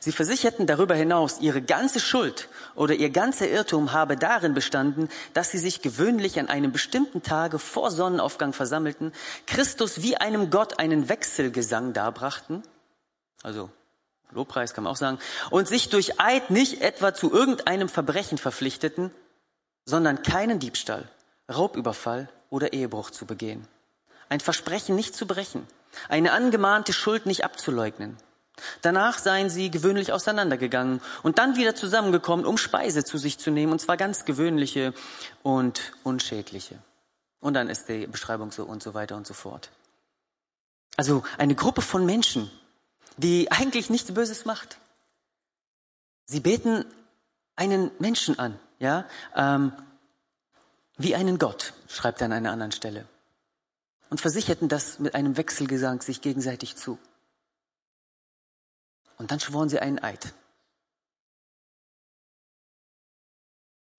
Sie 0.00 0.12
versicherten 0.12 0.66
darüber 0.66 0.94
hinaus, 0.94 1.40
ihre 1.40 1.62
ganze 1.62 2.00
Schuld 2.00 2.48
oder 2.74 2.94
ihr 2.94 3.10
ganzer 3.10 3.48
Irrtum 3.48 3.92
habe 3.92 4.16
darin 4.16 4.54
bestanden, 4.54 5.08
dass 5.34 5.50
sie 5.50 5.58
sich 5.58 5.82
gewöhnlich 5.82 6.40
an 6.40 6.48
einem 6.48 6.72
bestimmten 6.72 7.22
Tage 7.22 7.58
vor 7.58 7.90
Sonnenaufgang 7.90 8.52
versammelten, 8.52 9.12
Christus 9.46 10.02
wie 10.02 10.16
einem 10.16 10.50
Gott 10.50 10.78
einen 10.78 11.08
Wechselgesang 11.08 11.92
darbrachten, 11.92 12.62
also 13.42 13.70
Lobpreis 14.32 14.74
kann 14.74 14.84
man 14.84 14.92
auch 14.92 14.96
sagen, 14.96 15.18
und 15.50 15.68
sich 15.68 15.90
durch 15.90 16.20
Eid 16.20 16.50
nicht 16.50 16.80
etwa 16.80 17.14
zu 17.14 17.32
irgendeinem 17.32 17.88
Verbrechen 17.88 18.38
verpflichteten, 18.38 19.10
sondern 19.84 20.22
keinen 20.22 20.58
Diebstahl, 20.58 21.08
Raubüberfall 21.50 22.28
oder 22.50 22.72
Ehebruch 22.72 23.10
zu 23.10 23.26
begehen. 23.26 23.66
Ein 24.28 24.40
Versprechen 24.40 24.96
nicht 24.96 25.14
zu 25.14 25.26
brechen, 25.26 25.66
eine 26.08 26.32
angemahnte 26.32 26.92
Schuld 26.92 27.26
nicht 27.26 27.44
abzuleugnen. 27.44 28.16
Danach 28.82 29.18
seien 29.18 29.50
sie 29.50 29.70
gewöhnlich 29.70 30.12
auseinandergegangen 30.12 31.00
und 31.22 31.38
dann 31.38 31.56
wieder 31.56 31.74
zusammengekommen, 31.74 32.46
um 32.46 32.58
Speise 32.58 33.04
zu 33.04 33.18
sich 33.18 33.38
zu 33.38 33.50
nehmen, 33.50 33.72
und 33.72 33.80
zwar 33.80 33.96
ganz 33.96 34.24
gewöhnliche 34.24 34.94
und 35.42 35.92
unschädliche. 36.02 36.78
Und 37.40 37.54
dann 37.54 37.68
ist 37.68 37.88
die 37.88 38.06
Beschreibung 38.06 38.52
so 38.52 38.64
und 38.64 38.82
so 38.82 38.94
weiter 38.94 39.16
und 39.16 39.26
so 39.26 39.34
fort. 39.34 39.70
Also 40.96 41.24
eine 41.38 41.54
Gruppe 41.54 41.82
von 41.82 42.04
Menschen, 42.04 42.50
die 43.16 43.50
eigentlich 43.50 43.90
nichts 43.90 44.12
Böses 44.12 44.44
macht. 44.44 44.78
Sie 46.26 46.40
beten 46.40 46.84
einen 47.56 47.90
Menschen 47.98 48.38
an, 48.38 48.58
ja, 48.78 49.06
ähm, 49.34 49.72
wie 50.96 51.14
einen 51.14 51.38
Gott, 51.38 51.74
schreibt 51.88 52.20
er 52.20 52.26
an 52.26 52.32
einer 52.32 52.52
anderen 52.52 52.72
Stelle. 52.72 53.08
Und 54.10 54.20
versicherten 54.20 54.68
das 54.68 54.98
mit 54.98 55.14
einem 55.14 55.36
Wechselgesang 55.36 56.02
sich 56.02 56.20
gegenseitig 56.20 56.76
zu. 56.76 56.98
Und 59.16 59.30
dann 59.30 59.40
schworen 59.40 59.68
sie 59.68 59.78
einen 59.78 59.98
Eid. 59.98 60.34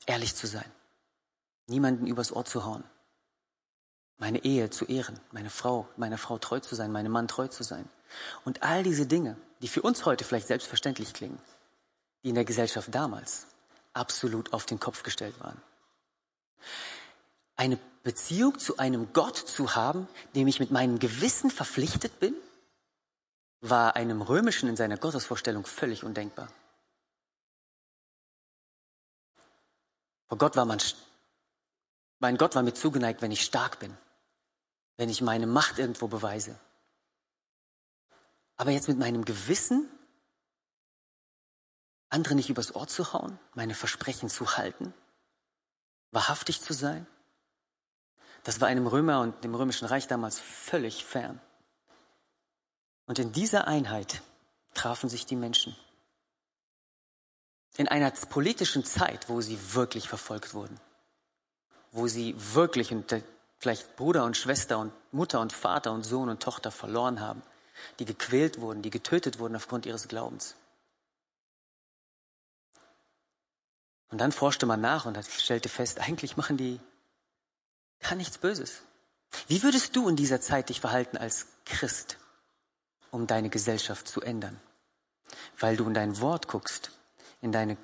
Ehrlich 0.06 0.36
zu 0.36 0.47
sein. 0.47 0.69
Niemanden 1.67 2.08
übers 2.08 2.32
Ohr 2.32 2.45
zu 2.45 2.65
hauen. 2.65 2.84
Meine 4.17 4.43
Ehe 4.43 4.69
zu 4.69 4.86
ehren. 4.86 5.19
Meine 5.32 5.49
Frau, 5.49 5.88
meiner 5.97 6.17
Frau 6.17 6.38
treu 6.38 6.60
zu 6.60 6.75
sein. 6.75 6.91
Meinem 6.91 7.12
Mann 7.12 7.27
treu 7.27 7.47
zu 7.47 7.63
sein. 7.63 7.89
Und 8.45 8.63
all 8.63 8.84
diese 8.84 9.08
Dinge, 9.08 9.38
die 9.62 9.67
für 9.67 9.82
uns 9.82 10.06
heute 10.06 10.23
vielleicht 10.25 10.47
selbstverständlich 10.47 11.13
klingen, 11.13 11.39
die 12.23 12.29
in 12.29 12.36
der 12.36 12.45
Gesellschaft 12.45 12.93
damals 12.93 13.47
absolut 13.93 14.53
auf 14.53 14.65
den 14.65 14.79
Kopf 14.79 15.03
gestellt 15.03 15.39
waren. 15.39 15.62
Eine 17.56 17.78
Beziehung 18.04 18.60
zu 18.60 18.78
einem 18.78 19.13
Gott 19.13 19.38
zu 19.38 19.76
haben, 19.76 20.08
dem 20.36 20.47
ich 20.47 20.60
mit 20.60 20.71
meinem 20.71 20.99
Gewissen 20.99 21.52
verpflichtet 21.52 22.19
bin, 22.19 22.36
war 23.62 23.95
einem 23.95 24.21
Römischen 24.21 24.67
in 24.67 24.76
seiner 24.76 24.97
Gottesvorstellung 24.97 25.65
völlig 25.65 26.04
undenkbar. 26.04 26.49
Vor 30.28 30.38
Gott 30.38 30.56
war 30.56 30.65
man, 30.65 30.80
mein 32.19 32.38
Gott 32.38 32.56
war 32.56 32.63
mir 32.63 32.73
zugeneigt, 32.73 33.21
wenn 33.21 33.32
ich 33.32 33.43
stark 33.43 33.80
bin, 33.80 33.95
wenn 34.97 35.10
ich 35.10 35.21
meine 35.21 35.47
Macht 35.47 35.80
irgendwo 35.80 36.08
beweise. 36.08 36.60
Aber 38.58 38.71
jetzt 38.71 38.88
mit 38.88 38.97
meinem 38.97 39.26
Gewissen 39.26 39.89
andere 42.10 42.36
nicht 42.36 42.49
übers 42.49 42.76
Ohr 42.76 42.88
zu 42.88 43.13
hauen, 43.13 43.39
meine 43.56 43.73
Versprechen 43.73 44.30
zu 44.30 44.58
halten, 44.58 44.93
wahrhaftig 46.13 46.62
zu 46.62 46.73
sein, 46.73 47.06
das 48.43 48.62
war 48.62 48.67
einem 48.67 48.88
Römer 48.88 49.21
und 49.21 49.43
dem 49.43 49.56
römischen 49.56 49.86
Reich 49.86 50.08
damals 50.08 50.39
völlig 50.39 51.06
fern. 51.06 51.39
Und 53.06 53.19
in 53.19 53.32
dieser 53.32 53.67
Einheit 53.67 54.21
trafen 54.73 55.10
sich 55.10 55.26
die 55.26 55.36
Menschen. 55.36 55.76
In 57.76 57.88
einer 57.88 58.12
politischen 58.12 58.86
Zeit, 58.86 59.30
wo 59.30 59.41
sie 59.41 59.73
wirklich 59.73 60.08
verfolgt 60.08 60.54
wurden, 60.54 60.80
wo 61.91 62.08
sie 62.08 62.36
wirklich 62.54 62.91
und 62.91 63.23
vielleicht 63.58 63.95
Bruder 63.95 64.26
und 64.26 64.38
Schwester 64.38 64.78
und 64.78 64.93
Mutter 65.12 65.39
und 65.39 65.54
Vater 65.54 65.91
und 65.91 66.04
Sohn 66.04 66.30
und 66.30 66.43
Tochter 66.43 66.69
verloren 66.69 67.19
haben, 67.19 67.41
die 67.99 68.06
gequält 68.06 68.60
wurden, 68.60 68.82
die 68.82 68.89
getötet 68.89 69.39
wurden 69.39 69.56
aufgrund 69.56 69.86
ihres 69.86 70.08
Glaubens. 70.08 70.56
Und 74.13 74.19
dann 74.19 74.32
forschte 74.32 74.67
man 74.67 74.80
nach 74.80 75.08
und 75.08 75.17
stellte 75.26 75.69
fest, 75.69 75.99
eigentlich 75.99 76.38
machen 76.38 76.56
die 76.56 76.80
gar 77.99 78.13
nichts 78.13 78.38
Böses. 78.38 78.84
Wie 79.47 79.63
würdest 79.63 79.95
du 79.95 80.08
in 80.08 80.15
dieser 80.15 80.39
Zeit 80.39 80.69
dich 80.69 80.80
verhalten 80.80 81.17
als 81.17 81.47
Christ, 81.65 82.19
um 83.10 83.26
deine 83.26 83.49
Gesellschaft 83.49 84.08
zu 84.08 84.21
ändern? 84.21 84.62
Weil 85.60 85.78
du 85.78 85.88
in 85.88 85.95
dein 85.95 86.21
Wort 86.21 86.47
guckst, 86.47 86.91
in 87.41 87.52
deine 87.52 87.76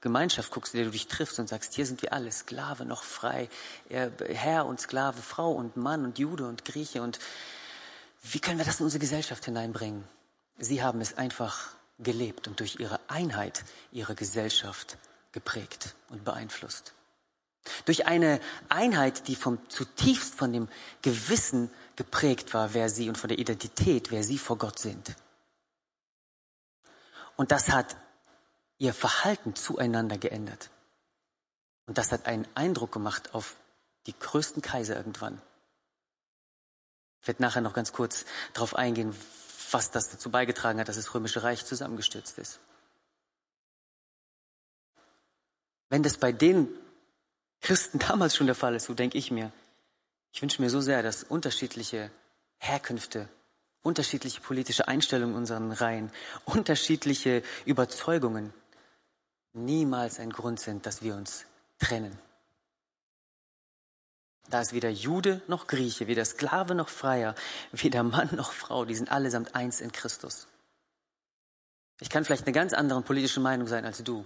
Gemeinschaft 0.00 0.52
guckst, 0.52 0.72
in 0.72 0.78
der 0.78 0.86
du 0.86 0.92
dich 0.92 1.06
triffst 1.06 1.38
und 1.38 1.50
sagst, 1.50 1.74
hier 1.74 1.84
sind 1.84 2.00
wir 2.00 2.14
alle, 2.14 2.32
Sklave 2.32 2.86
noch 2.86 3.02
frei, 3.02 3.50
Herr 3.90 4.64
und 4.64 4.80
Sklave, 4.80 5.20
Frau 5.20 5.52
und 5.52 5.76
Mann 5.76 6.06
und 6.06 6.18
Jude 6.18 6.48
und 6.48 6.64
Grieche 6.64 7.02
und 7.02 7.18
wie 8.22 8.40
können 8.40 8.56
wir 8.56 8.64
das 8.64 8.80
in 8.80 8.84
unsere 8.84 9.00
Gesellschaft 9.00 9.44
hineinbringen? 9.44 10.04
Sie 10.56 10.82
haben 10.82 11.02
es 11.02 11.18
einfach 11.18 11.74
gelebt 11.98 12.48
und 12.48 12.58
durch 12.58 12.80
ihre 12.80 13.00
Einheit 13.08 13.66
ihre 13.90 14.14
Gesellschaft 14.14 14.96
geprägt 15.32 15.94
und 16.08 16.24
beeinflusst. 16.24 16.94
Durch 17.84 18.06
eine 18.06 18.40
Einheit, 18.68 19.28
die 19.28 19.36
vom 19.36 19.58
zutiefst 19.68 20.34
von 20.34 20.52
dem 20.52 20.68
Gewissen 21.00 21.70
geprägt 21.96 22.54
war, 22.54 22.74
wer 22.74 22.88
sie 22.88 23.08
und 23.08 23.16
von 23.16 23.28
der 23.28 23.38
Identität, 23.38 24.10
wer 24.10 24.24
sie 24.24 24.38
vor 24.38 24.58
Gott 24.58 24.78
sind. 24.78 25.14
Und 27.36 27.52
das 27.52 27.70
hat 27.70 27.96
ihr 28.78 28.92
Verhalten 28.92 29.54
zueinander 29.54 30.18
geändert. 30.18 30.70
Und 31.86 31.98
das 31.98 32.12
hat 32.12 32.26
einen 32.26 32.48
Eindruck 32.54 32.92
gemacht 32.92 33.34
auf 33.34 33.56
die 34.06 34.18
größten 34.18 34.62
Kaiser 34.62 34.96
irgendwann. 34.96 35.40
Ich 37.20 37.28
werde 37.28 37.42
nachher 37.42 37.60
noch 37.60 37.74
ganz 37.74 37.92
kurz 37.92 38.24
darauf 38.52 38.74
eingehen, 38.74 39.16
was 39.70 39.92
das 39.92 40.10
dazu 40.10 40.30
beigetragen 40.30 40.80
hat, 40.80 40.88
dass 40.88 40.96
das 40.96 41.14
Römische 41.14 41.44
Reich 41.44 41.64
zusammengestürzt 41.64 42.38
ist. 42.38 42.58
Wenn 45.92 46.02
das 46.02 46.16
bei 46.16 46.32
den 46.32 46.68
Christen 47.60 47.98
damals 48.08 48.34
schon 48.34 48.46
der 48.46 48.56
Fall 48.56 48.74
ist, 48.74 48.86
so 48.86 48.94
denke 48.94 49.18
ich 49.18 49.30
mir, 49.30 49.52
ich 50.32 50.40
wünsche 50.40 50.62
mir 50.62 50.70
so 50.70 50.80
sehr, 50.80 51.02
dass 51.02 51.22
unterschiedliche 51.22 52.10
Herkünfte, 52.56 53.28
unterschiedliche 53.82 54.40
politische 54.40 54.88
Einstellungen 54.88 55.34
in 55.34 55.40
unseren 55.40 55.70
Reihen, 55.70 56.10
unterschiedliche 56.46 57.42
Überzeugungen 57.66 58.54
niemals 59.52 60.18
ein 60.18 60.30
Grund 60.30 60.60
sind, 60.60 60.86
dass 60.86 61.02
wir 61.02 61.14
uns 61.14 61.44
trennen. 61.78 62.18
Da 64.48 64.62
ist 64.62 64.72
weder 64.72 64.88
Jude 64.88 65.42
noch 65.46 65.66
Grieche, 65.66 66.06
weder 66.06 66.24
Sklave 66.24 66.74
noch 66.74 66.88
Freier, 66.88 67.34
weder 67.70 68.02
Mann 68.02 68.30
noch 68.34 68.52
Frau, 68.52 68.86
die 68.86 68.94
sind 68.94 69.12
allesamt 69.12 69.54
eins 69.54 69.82
in 69.82 69.92
Christus. 69.92 70.48
Ich 72.00 72.08
kann 72.08 72.24
vielleicht 72.24 72.46
eine 72.46 72.54
ganz 72.54 72.72
andere 72.72 73.02
politische 73.02 73.40
Meinung 73.40 73.66
sein 73.66 73.84
als 73.84 74.02
du. 74.02 74.24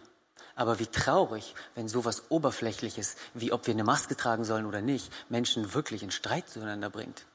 Aber 0.54 0.78
wie 0.78 0.86
traurig, 0.86 1.54
wenn 1.74 1.88
sowas 1.88 2.30
Oberflächliches, 2.30 3.16
wie 3.34 3.52
ob 3.52 3.66
wir 3.66 3.74
eine 3.74 3.84
Maske 3.84 4.16
tragen 4.16 4.44
sollen 4.44 4.66
oder 4.66 4.80
nicht, 4.80 5.12
Menschen 5.28 5.74
wirklich 5.74 6.02
in 6.02 6.10
Streit 6.10 6.48
zueinander 6.48 6.90
bringt. 6.90 7.26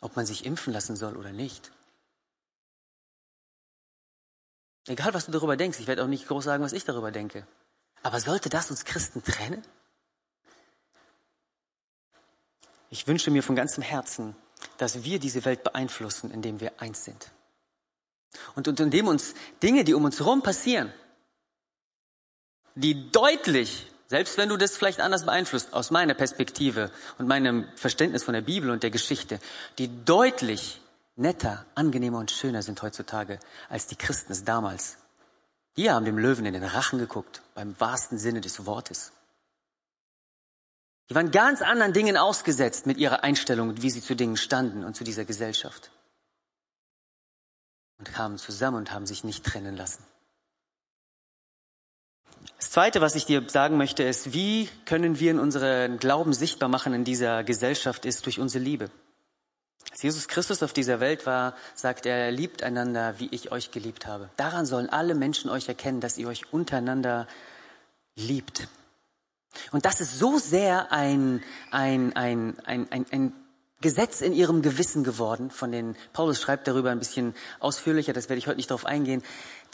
Ob 0.00 0.16
man 0.16 0.26
sich 0.26 0.44
impfen 0.44 0.72
lassen 0.72 0.96
soll 0.96 1.16
oder 1.16 1.32
nicht. 1.32 1.70
Egal, 4.86 5.14
was 5.14 5.26
du 5.26 5.32
darüber 5.32 5.56
denkst, 5.56 5.80
ich 5.80 5.86
werde 5.86 6.02
auch 6.02 6.08
nicht 6.08 6.28
groß 6.28 6.44
sagen, 6.44 6.62
was 6.62 6.72
ich 6.72 6.84
darüber 6.84 7.10
denke. 7.10 7.46
Aber 8.02 8.20
sollte 8.20 8.48
das 8.48 8.70
uns 8.70 8.84
Christen 8.84 9.22
trennen? 9.22 9.62
Ich 12.88 13.06
wünsche 13.06 13.30
mir 13.30 13.42
von 13.42 13.56
ganzem 13.56 13.82
Herzen, 13.82 14.36
dass 14.78 15.02
wir 15.02 15.18
diese 15.18 15.44
Welt 15.44 15.64
beeinflussen, 15.64 16.30
indem 16.30 16.60
wir 16.60 16.80
eins 16.80 17.04
sind. 17.04 17.32
Und, 18.54 18.68
und 18.68 18.78
indem 18.80 19.08
uns 19.08 19.34
Dinge, 19.62 19.84
die 19.84 19.94
um 19.94 20.04
uns 20.04 20.20
herum 20.20 20.42
passieren, 20.42 20.92
die 22.76 23.10
deutlich, 23.10 23.90
selbst 24.06 24.38
wenn 24.38 24.48
du 24.48 24.56
das 24.56 24.76
vielleicht 24.76 25.00
anders 25.00 25.24
beeinflusst, 25.24 25.72
aus 25.72 25.90
meiner 25.90 26.14
Perspektive 26.14 26.92
und 27.18 27.26
meinem 27.26 27.66
Verständnis 27.74 28.22
von 28.22 28.34
der 28.34 28.42
Bibel 28.42 28.70
und 28.70 28.82
der 28.82 28.90
Geschichte, 28.90 29.40
die 29.78 30.04
deutlich 30.04 30.80
netter, 31.16 31.64
angenehmer 31.74 32.18
und 32.18 32.30
schöner 32.30 32.62
sind 32.62 32.80
heutzutage 32.82 33.40
als 33.68 33.86
die 33.86 33.96
Christen 33.96 34.32
es 34.32 34.44
damals. 34.44 34.98
Die 35.76 35.90
haben 35.90 36.04
dem 36.04 36.18
Löwen 36.18 36.46
in 36.46 36.52
den 36.52 36.64
Rachen 36.64 36.98
geguckt, 36.98 37.42
beim 37.54 37.78
wahrsten 37.80 38.18
Sinne 38.18 38.40
des 38.40 38.66
Wortes. 38.66 39.12
Die 41.08 41.14
waren 41.14 41.30
ganz 41.30 41.62
anderen 41.62 41.92
Dingen 41.92 42.16
ausgesetzt 42.16 42.86
mit 42.86 42.98
ihrer 42.98 43.24
Einstellung 43.24 43.70
und 43.70 43.82
wie 43.82 43.90
sie 43.90 44.02
zu 44.02 44.14
Dingen 44.14 44.36
standen 44.36 44.84
und 44.84 44.96
zu 44.96 45.04
dieser 45.04 45.24
Gesellschaft. 45.24 45.90
Und 47.98 48.12
kamen 48.12 48.36
zusammen 48.36 48.78
und 48.78 48.92
haben 48.92 49.06
sich 49.06 49.24
nicht 49.24 49.44
trennen 49.44 49.76
lassen. 49.76 50.04
Das 52.58 52.70
Zweite, 52.70 53.00
was 53.00 53.14
ich 53.14 53.26
dir 53.26 53.48
sagen 53.48 53.76
möchte, 53.76 54.02
ist, 54.02 54.32
wie 54.32 54.68
können 54.84 55.18
wir 55.18 55.30
in 55.30 55.38
unseren 55.38 55.98
Glauben 55.98 56.32
sichtbar 56.32 56.68
machen 56.68 56.94
in 56.94 57.04
dieser 57.04 57.44
Gesellschaft, 57.44 58.04
ist 58.04 58.26
durch 58.26 58.38
unsere 58.38 58.62
Liebe. 58.62 58.90
Als 59.90 60.02
Jesus 60.02 60.28
Christus 60.28 60.62
auf 60.62 60.72
dieser 60.72 61.00
Welt 61.00 61.26
war, 61.26 61.54
sagt 61.74 62.06
er, 62.06 62.30
liebt 62.30 62.62
einander, 62.62 63.18
wie 63.18 63.28
ich 63.30 63.52
euch 63.52 63.70
geliebt 63.70 64.06
habe. 64.06 64.28
Daran 64.36 64.66
sollen 64.66 64.90
alle 64.90 65.14
Menschen 65.14 65.50
euch 65.50 65.68
erkennen, 65.68 66.00
dass 66.00 66.18
ihr 66.18 66.28
euch 66.28 66.52
untereinander 66.52 67.26
liebt. 68.14 68.68
Und 69.72 69.86
das 69.86 70.00
ist 70.00 70.18
so 70.18 70.38
sehr 70.38 70.92
ein, 70.92 71.42
ein, 71.70 72.14
ein, 72.14 72.58
ein, 72.64 72.92
ein, 72.92 73.06
ein 73.10 73.32
Gesetz 73.80 74.20
in 74.20 74.32
ihrem 74.32 74.62
Gewissen 74.62 75.04
geworden, 75.04 75.50
von 75.50 75.70
den, 75.70 75.96
Paulus 76.12 76.40
schreibt 76.40 76.66
darüber 76.66 76.90
ein 76.90 76.98
bisschen 76.98 77.34
ausführlicher, 77.60 78.12
das 78.12 78.28
werde 78.28 78.38
ich 78.38 78.46
heute 78.46 78.56
nicht 78.56 78.70
darauf 78.70 78.86
eingehen, 78.86 79.22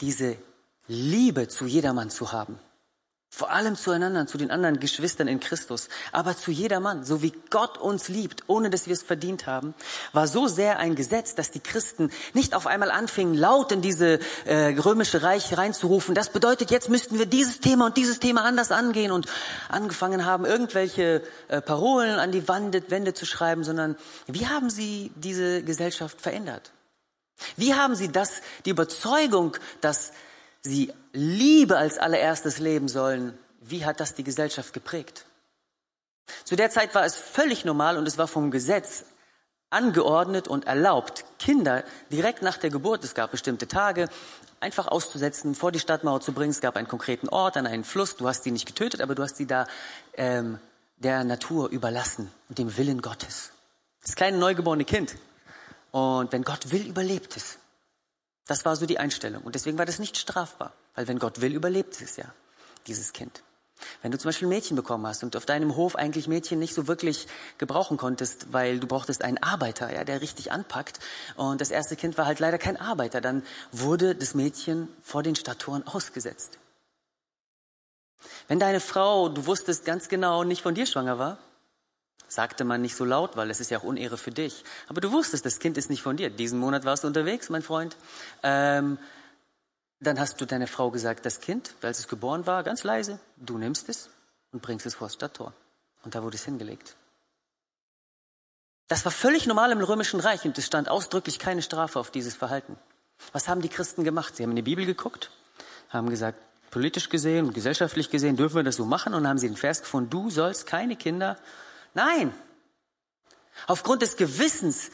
diese 0.01 0.37
Liebe 0.87 1.47
zu 1.47 1.65
jedermann 1.65 2.09
zu 2.09 2.31
haben. 2.31 2.59
Vor 3.35 3.49
allem 3.49 3.75
zueinander, 3.75 4.27
zu 4.27 4.37
den 4.37 4.51
anderen 4.51 4.79
Geschwistern 4.79 5.27
in 5.27 5.39
Christus, 5.39 5.89
aber 6.11 6.37
zu 6.37 6.51
jedermann, 6.51 7.03
so 7.03 7.23
wie 7.23 7.33
Gott 7.49 7.79
uns 7.79 8.07
liebt, 8.07 8.43
ohne 8.45 8.69
dass 8.69 8.85
wir 8.85 8.93
es 8.93 9.01
verdient 9.01 9.47
haben, 9.47 9.73
war 10.11 10.27
so 10.27 10.47
sehr 10.47 10.77
ein 10.77 10.93
Gesetz, 10.93 11.33
dass 11.33 11.49
die 11.49 11.59
Christen 11.59 12.11
nicht 12.35 12.53
auf 12.53 12.67
einmal 12.67 12.91
anfingen, 12.91 13.33
laut 13.33 13.71
in 13.71 13.81
diese 13.81 14.19
äh, 14.45 14.75
römische 14.77 15.23
Reich 15.23 15.57
reinzurufen. 15.57 16.13
Das 16.13 16.29
bedeutet, 16.29 16.69
jetzt 16.69 16.89
müssten 16.89 17.17
wir 17.17 17.25
dieses 17.25 17.59
Thema 17.59 17.87
und 17.87 17.97
dieses 17.97 18.19
Thema 18.19 18.43
anders 18.43 18.71
angehen 18.71 19.11
und 19.11 19.25
angefangen 19.67 20.27
haben, 20.27 20.45
irgendwelche 20.45 21.23
äh, 21.47 21.59
Parolen 21.59 22.19
an 22.19 22.31
die 22.31 22.47
Wände, 22.47 22.83
Wände 22.89 23.15
zu 23.15 23.25
schreiben, 23.25 23.63
sondern 23.63 23.95
wie 24.27 24.45
haben 24.45 24.69
sie 24.69 25.11
diese 25.15 25.63
Gesellschaft 25.63 26.21
verändert? 26.21 26.71
Wie 27.57 27.73
haben 27.73 27.95
sie 27.95 28.11
das, 28.11 28.43
die 28.65 28.69
Überzeugung, 28.69 29.57
dass 29.81 30.11
sie 30.63 30.93
Liebe 31.11 31.77
als 31.77 31.97
allererstes 31.97 32.59
leben 32.59 32.87
sollen, 32.87 33.37
wie 33.61 33.85
hat 33.85 33.99
das 33.99 34.15
die 34.15 34.23
Gesellschaft 34.23 34.73
geprägt? 34.73 35.25
Zu 36.43 36.55
der 36.55 36.69
Zeit 36.69 36.95
war 36.95 37.05
es 37.05 37.15
völlig 37.15 37.65
normal 37.65 37.97
und 37.97 38.07
es 38.07 38.17
war 38.17 38.27
vom 38.27 38.49
Gesetz 38.51 39.05
angeordnet 39.69 40.47
und 40.47 40.65
erlaubt, 40.65 41.25
Kinder 41.39 41.83
direkt 42.11 42.41
nach 42.41 42.57
der 42.57 42.69
Geburt, 42.69 43.03
es 43.03 43.15
gab 43.15 43.31
bestimmte 43.31 43.67
Tage, 43.67 44.07
einfach 44.63 44.87
auszusetzen, 44.87 45.55
vor 45.55 45.71
die 45.71 45.79
Stadtmauer 45.79 46.21
zu 46.21 46.31
bringen. 46.31 46.51
Es 46.51 46.61
gab 46.61 46.77
einen 46.77 46.87
konkreten 46.87 47.27
Ort, 47.29 47.57
an 47.57 47.67
einen 47.67 47.83
Fluss. 47.83 48.15
Du 48.15 48.27
hast 48.27 48.43
sie 48.43 48.51
nicht 48.51 48.65
getötet, 48.65 49.01
aber 49.01 49.13
du 49.13 49.21
hast 49.21 49.35
sie 49.35 49.45
da 49.45 49.67
ähm, 50.13 50.59
der 50.97 51.23
Natur 51.23 51.69
überlassen 51.69 52.31
und 52.49 52.57
dem 52.57 52.77
Willen 52.77 53.01
Gottes. 53.01 53.51
Das 54.01 54.15
kleine 54.15 54.37
neugeborene 54.37 54.85
Kind. 54.85 55.15
Und 55.91 56.31
wenn 56.31 56.43
Gott 56.43 56.71
will, 56.71 56.87
überlebt 56.87 57.35
es. 57.35 57.59
Das 58.47 58.65
war 58.65 58.75
so 58.75 58.85
die 58.85 58.99
Einstellung. 58.99 59.43
Und 59.43 59.55
deswegen 59.55 59.77
war 59.77 59.85
das 59.85 59.99
nicht 59.99 60.17
strafbar. 60.17 60.73
Weil 60.95 61.07
wenn 61.07 61.19
Gott 61.19 61.41
will, 61.41 61.53
überlebt 61.53 61.99
es 62.01 62.17
ja, 62.17 62.25
dieses 62.87 63.13
Kind. 63.13 63.43
Wenn 64.01 64.11
du 64.11 64.17
zum 64.17 64.29
Beispiel 64.29 64.47
Mädchen 64.47 64.75
bekommen 64.75 65.05
hast 65.07 65.23
und 65.23 65.35
auf 65.35 65.45
deinem 65.45 65.75
Hof 65.75 65.95
eigentlich 65.95 66.27
Mädchen 66.27 66.59
nicht 66.59 66.73
so 66.73 66.87
wirklich 66.87 67.27
gebrauchen 67.57 67.97
konntest, 67.97 68.53
weil 68.53 68.79
du 68.79 68.87
brauchtest 68.87 69.23
einen 69.23 69.41
Arbeiter, 69.41 69.93
ja, 69.93 70.03
der 70.03 70.21
richtig 70.21 70.51
anpackt 70.51 70.99
und 71.35 71.59
das 71.59 71.71
erste 71.71 71.95
Kind 71.95 72.17
war 72.17 72.25
halt 72.25 72.39
leider 72.39 72.57
kein 72.57 72.77
Arbeiter, 72.77 73.19
dann 73.19 73.43
wurde 73.71 74.15
das 74.15 74.35
Mädchen 74.35 74.87
vor 75.01 75.23
den 75.23 75.35
Stadttoren 75.35 75.85
ausgesetzt. 75.85 76.59
Wenn 78.47 78.59
deine 78.59 78.79
Frau, 78.79 79.29
du 79.29 79.45
wusstest 79.45 79.85
ganz 79.85 80.07
genau, 80.07 80.43
nicht 80.43 80.61
von 80.61 80.75
dir 80.75 80.85
schwanger 80.85 81.19
war, 81.19 81.39
sagte 82.33 82.63
man 82.63 82.81
nicht 82.81 82.95
so 82.95 83.05
laut, 83.05 83.35
weil 83.35 83.49
es 83.49 83.59
ist 83.59 83.71
ja 83.71 83.79
auch 83.79 83.83
Unehre 83.83 84.17
für 84.17 84.31
dich. 84.31 84.63
Aber 84.87 85.01
du 85.01 85.11
wusstest, 85.11 85.45
das 85.45 85.59
Kind 85.59 85.77
ist 85.77 85.89
nicht 85.89 86.01
von 86.01 86.17
dir. 86.17 86.29
Diesen 86.29 86.59
Monat 86.59 86.85
warst 86.85 87.03
du 87.03 87.07
unterwegs, 87.07 87.49
mein 87.49 87.61
Freund. 87.61 87.95
Ähm, 88.41 88.97
dann 89.99 90.19
hast 90.19 90.41
du 90.41 90.45
deiner 90.45 90.67
Frau 90.67 90.91
gesagt, 90.91 91.25
das 91.25 91.39
Kind, 91.39 91.75
als 91.81 91.99
es 91.99 92.07
geboren 92.07 92.45
war, 92.45 92.63
ganz 92.63 92.83
leise, 92.83 93.19
du 93.37 93.57
nimmst 93.57 93.87
es 93.89 94.09
und 94.51 94.61
bringst 94.61 94.85
es 94.85 94.95
vor 94.95 95.07
das 95.07 95.15
Stadttor. 95.15 95.53
Und 96.03 96.15
da 96.15 96.23
wurde 96.23 96.35
es 96.35 96.43
hingelegt. 96.43 96.95
Das 98.87 99.05
war 99.05 99.11
völlig 99.11 99.47
normal 99.47 99.71
im 99.71 99.79
Römischen 99.79 100.19
Reich 100.19 100.43
und 100.43 100.57
es 100.57 100.65
stand 100.65 100.89
ausdrücklich 100.89 101.39
keine 101.39 101.61
Strafe 101.61 101.99
auf 101.99 102.11
dieses 102.11 102.35
Verhalten. 102.35 102.77
Was 103.31 103.47
haben 103.47 103.61
die 103.61 103.69
Christen 103.69 104.03
gemacht? 104.03 104.35
Sie 104.35 104.43
haben 104.43 104.51
in 104.51 104.57
die 104.57 104.61
Bibel 104.61 104.85
geguckt, 104.85 105.31
haben 105.89 106.09
gesagt, 106.09 106.37
politisch 106.69 107.09
gesehen 107.09 107.45
und 107.45 107.53
gesellschaftlich 107.53 108.09
gesehen 108.09 108.35
dürfen 108.35 108.55
wir 108.55 108.63
das 108.63 108.75
so 108.75 108.85
machen 108.85 109.13
und 109.13 109.27
haben 109.27 109.37
sie 109.37 109.47
den 109.47 109.55
Vers 109.55 109.81
gefunden, 109.81 110.09
du 110.09 110.29
sollst 110.29 110.65
keine 110.65 110.95
Kinder. 110.95 111.37
Nein. 111.93 112.33
Aufgrund 113.67 114.01
des 114.01 114.17
Gewissens 114.17 114.91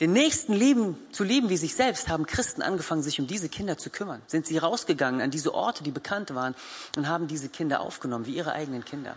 den 0.00 0.12
Nächsten 0.12 0.52
lieben, 0.52 0.98
zu 1.10 1.24
lieben 1.24 1.48
wie 1.48 1.56
sich 1.56 1.74
selbst, 1.74 2.08
haben 2.08 2.26
Christen 2.26 2.60
angefangen, 2.60 3.02
sich 3.02 3.18
um 3.18 3.26
diese 3.26 3.48
Kinder 3.48 3.78
zu 3.78 3.88
kümmern. 3.88 4.20
Sind 4.26 4.46
sie 4.46 4.58
rausgegangen 4.58 5.22
an 5.22 5.30
diese 5.30 5.54
Orte, 5.54 5.82
die 5.82 5.90
bekannt 5.90 6.34
waren, 6.34 6.54
und 6.96 7.08
haben 7.08 7.28
diese 7.28 7.48
Kinder 7.48 7.80
aufgenommen, 7.80 8.26
wie 8.26 8.36
ihre 8.36 8.52
eigenen 8.52 8.84
Kinder. 8.84 9.16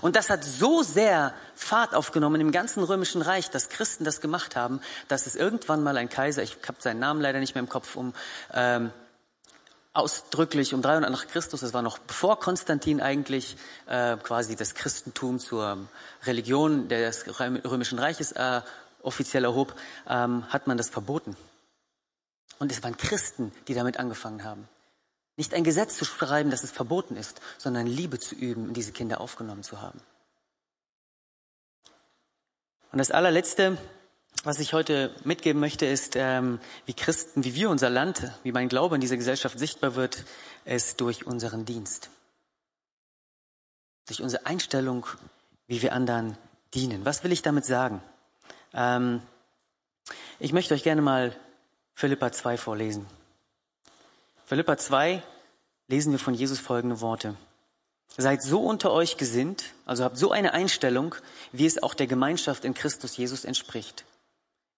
Und 0.00 0.16
das 0.16 0.30
hat 0.30 0.44
so 0.44 0.82
sehr 0.82 1.34
Fahrt 1.54 1.94
aufgenommen 1.94 2.40
im 2.40 2.52
ganzen 2.52 2.82
römischen 2.84 3.20
Reich, 3.22 3.50
dass 3.50 3.68
Christen 3.68 4.04
das 4.04 4.20
gemacht 4.20 4.56
haben, 4.56 4.80
dass 5.08 5.26
es 5.26 5.34
irgendwann 5.34 5.82
mal 5.82 5.96
ein 5.96 6.08
Kaiser, 6.08 6.42
ich 6.42 6.56
habe 6.66 6.78
seinen 6.80 7.00
Namen 7.00 7.20
leider 7.20 7.40
nicht 7.40 7.54
mehr 7.54 7.62
im 7.62 7.68
Kopf, 7.68 7.96
um 7.96 8.14
ähm, 8.52 8.92
ausdrücklich 9.94 10.74
um 10.74 10.82
300 10.82 11.10
nach 11.10 11.26
Christus, 11.28 11.60
das 11.60 11.72
war 11.72 11.82
noch 11.82 11.98
bevor 11.98 12.38
Konstantin 12.40 13.00
eigentlich 13.00 13.56
äh, 13.86 14.16
quasi 14.16 14.56
das 14.56 14.74
Christentum 14.74 15.38
zur 15.38 15.88
Religion 16.24 16.88
des 16.88 17.24
römischen 17.40 17.98
Reiches 17.98 18.32
äh, 18.32 18.60
offiziell 19.02 19.44
erhob, 19.44 19.74
ähm, 20.08 20.44
hat 20.52 20.66
man 20.66 20.76
das 20.76 20.90
verboten. 20.90 21.36
Und 22.58 22.72
es 22.72 22.82
waren 22.82 22.96
Christen, 22.96 23.52
die 23.68 23.74
damit 23.74 23.98
angefangen 23.98 24.44
haben. 24.44 24.68
Nicht 25.36 25.54
ein 25.54 25.64
Gesetz 25.64 25.96
zu 25.96 26.04
schreiben, 26.04 26.50
dass 26.50 26.64
es 26.64 26.70
verboten 26.70 27.16
ist, 27.16 27.40
sondern 27.58 27.86
Liebe 27.86 28.18
zu 28.18 28.34
üben 28.34 28.72
diese 28.72 28.92
Kinder 28.92 29.20
aufgenommen 29.20 29.62
zu 29.62 29.80
haben. 29.80 30.00
Und 32.92 32.98
das 32.98 33.10
allerletzte, 33.10 33.76
was 34.44 34.58
ich 34.58 34.74
heute 34.74 35.14
mitgeben 35.24 35.58
möchte, 35.58 35.86
ist, 35.86 36.16
ähm, 36.16 36.60
wie 36.84 36.92
Christen, 36.92 37.44
wie 37.44 37.54
wir 37.54 37.70
unser 37.70 37.88
Land, 37.88 38.30
wie 38.42 38.52
mein 38.52 38.68
Glaube 38.68 38.94
in 38.94 39.00
dieser 39.00 39.16
Gesellschaft 39.16 39.58
sichtbar 39.58 39.94
wird, 39.94 40.24
ist 40.66 41.00
durch 41.00 41.26
unseren 41.26 41.64
Dienst. 41.64 42.10
Durch 44.06 44.22
unsere 44.22 44.44
Einstellung, 44.44 45.06
wie 45.66 45.80
wir 45.80 45.94
anderen 45.94 46.36
dienen. 46.74 47.06
Was 47.06 47.24
will 47.24 47.32
ich 47.32 47.40
damit 47.40 47.64
sagen? 47.64 48.02
Ähm, 48.74 49.22
ich 50.38 50.52
möchte 50.52 50.74
euch 50.74 50.82
gerne 50.82 51.00
mal 51.00 51.34
Philippa 51.94 52.30
2 52.30 52.58
vorlesen. 52.58 53.06
Philippa 54.44 54.76
2 54.76 55.22
lesen 55.88 56.12
wir 56.12 56.18
von 56.18 56.34
Jesus 56.34 56.58
folgende 56.58 57.00
Worte. 57.00 57.34
Seid 58.18 58.42
so 58.42 58.60
unter 58.60 58.92
euch 58.92 59.16
gesinnt, 59.16 59.72
also 59.86 60.04
habt 60.04 60.18
so 60.18 60.30
eine 60.30 60.52
Einstellung, 60.52 61.14
wie 61.52 61.64
es 61.64 61.82
auch 61.82 61.94
der 61.94 62.06
Gemeinschaft 62.06 62.66
in 62.66 62.74
Christus 62.74 63.16
Jesus 63.16 63.46
entspricht. 63.46 64.04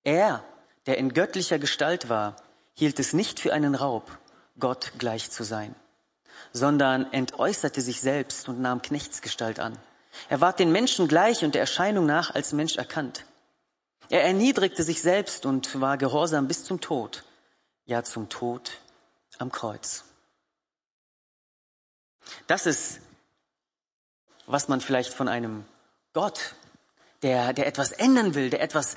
Er, 0.06 0.44
der 0.86 0.98
in 0.98 1.12
göttlicher 1.12 1.58
Gestalt 1.58 2.08
war, 2.08 2.36
hielt 2.74 3.00
es 3.00 3.12
nicht 3.12 3.40
für 3.40 3.52
einen 3.52 3.74
Raub, 3.74 4.16
Gott 4.56 4.92
gleich 4.98 5.32
zu 5.32 5.42
sein, 5.42 5.74
sondern 6.52 7.12
entäußerte 7.12 7.80
sich 7.80 8.00
selbst 8.00 8.48
und 8.48 8.60
nahm 8.60 8.82
Knechtsgestalt 8.82 9.58
an. 9.58 9.76
Er 10.28 10.40
ward 10.40 10.60
den 10.60 10.70
Menschen 10.70 11.08
gleich 11.08 11.44
und 11.44 11.56
der 11.56 11.60
Erscheinung 11.60 12.06
nach 12.06 12.32
als 12.32 12.52
Mensch 12.52 12.76
erkannt. 12.76 13.26
Er 14.08 14.22
erniedrigte 14.22 14.84
sich 14.84 15.02
selbst 15.02 15.44
und 15.44 15.80
war 15.80 15.98
gehorsam 15.98 16.46
bis 16.46 16.64
zum 16.64 16.80
Tod, 16.80 17.24
ja 17.84 18.04
zum 18.04 18.28
Tod 18.28 18.78
am 19.38 19.50
Kreuz. 19.50 20.04
Das 22.46 22.64
ist, 22.64 23.00
was 24.46 24.68
man 24.68 24.80
vielleicht 24.80 25.12
von 25.12 25.26
einem 25.26 25.64
Gott, 26.12 26.54
der, 27.22 27.52
der 27.52 27.66
etwas 27.66 27.90
ändern 27.90 28.36
will, 28.36 28.50
der 28.50 28.60
etwas 28.62 28.94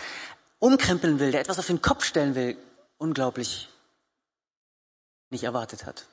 umkrempeln 0.59 1.19
will, 1.19 1.31
der 1.31 1.41
etwas 1.41 1.59
auf 1.59 1.67
den 1.67 1.81
Kopf 1.81 2.03
stellen 2.03 2.35
will, 2.35 2.57
unglaublich 2.97 3.69
nicht 5.29 5.43
erwartet 5.43 5.85
hat. 5.85 6.05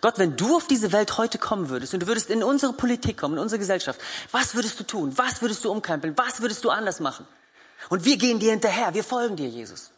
Gott, 0.00 0.18
wenn 0.18 0.36
du 0.36 0.56
auf 0.56 0.66
diese 0.66 0.92
Welt 0.92 1.16
heute 1.16 1.38
kommen 1.38 1.68
würdest 1.68 1.94
und 1.94 2.00
du 2.00 2.06
würdest 2.06 2.30
in 2.30 2.42
unsere 2.42 2.72
Politik 2.72 3.18
kommen, 3.18 3.34
in 3.34 3.40
unsere 3.40 3.58
Gesellschaft, 3.58 4.00
was 4.32 4.54
würdest 4.54 4.78
du 4.80 4.84
tun? 4.84 5.16
Was 5.16 5.42
würdest 5.42 5.64
du 5.64 5.70
umkrempeln? 5.70 6.16
Was 6.16 6.40
würdest 6.40 6.64
du 6.64 6.70
anders 6.70 7.00
machen? 7.00 7.26
Und 7.88 8.04
wir 8.04 8.16
gehen 8.16 8.38
dir 8.38 8.50
hinterher, 8.50 8.94
wir 8.94 9.04
folgen 9.04 9.36
dir, 9.36 9.48
Jesus. 9.48 9.90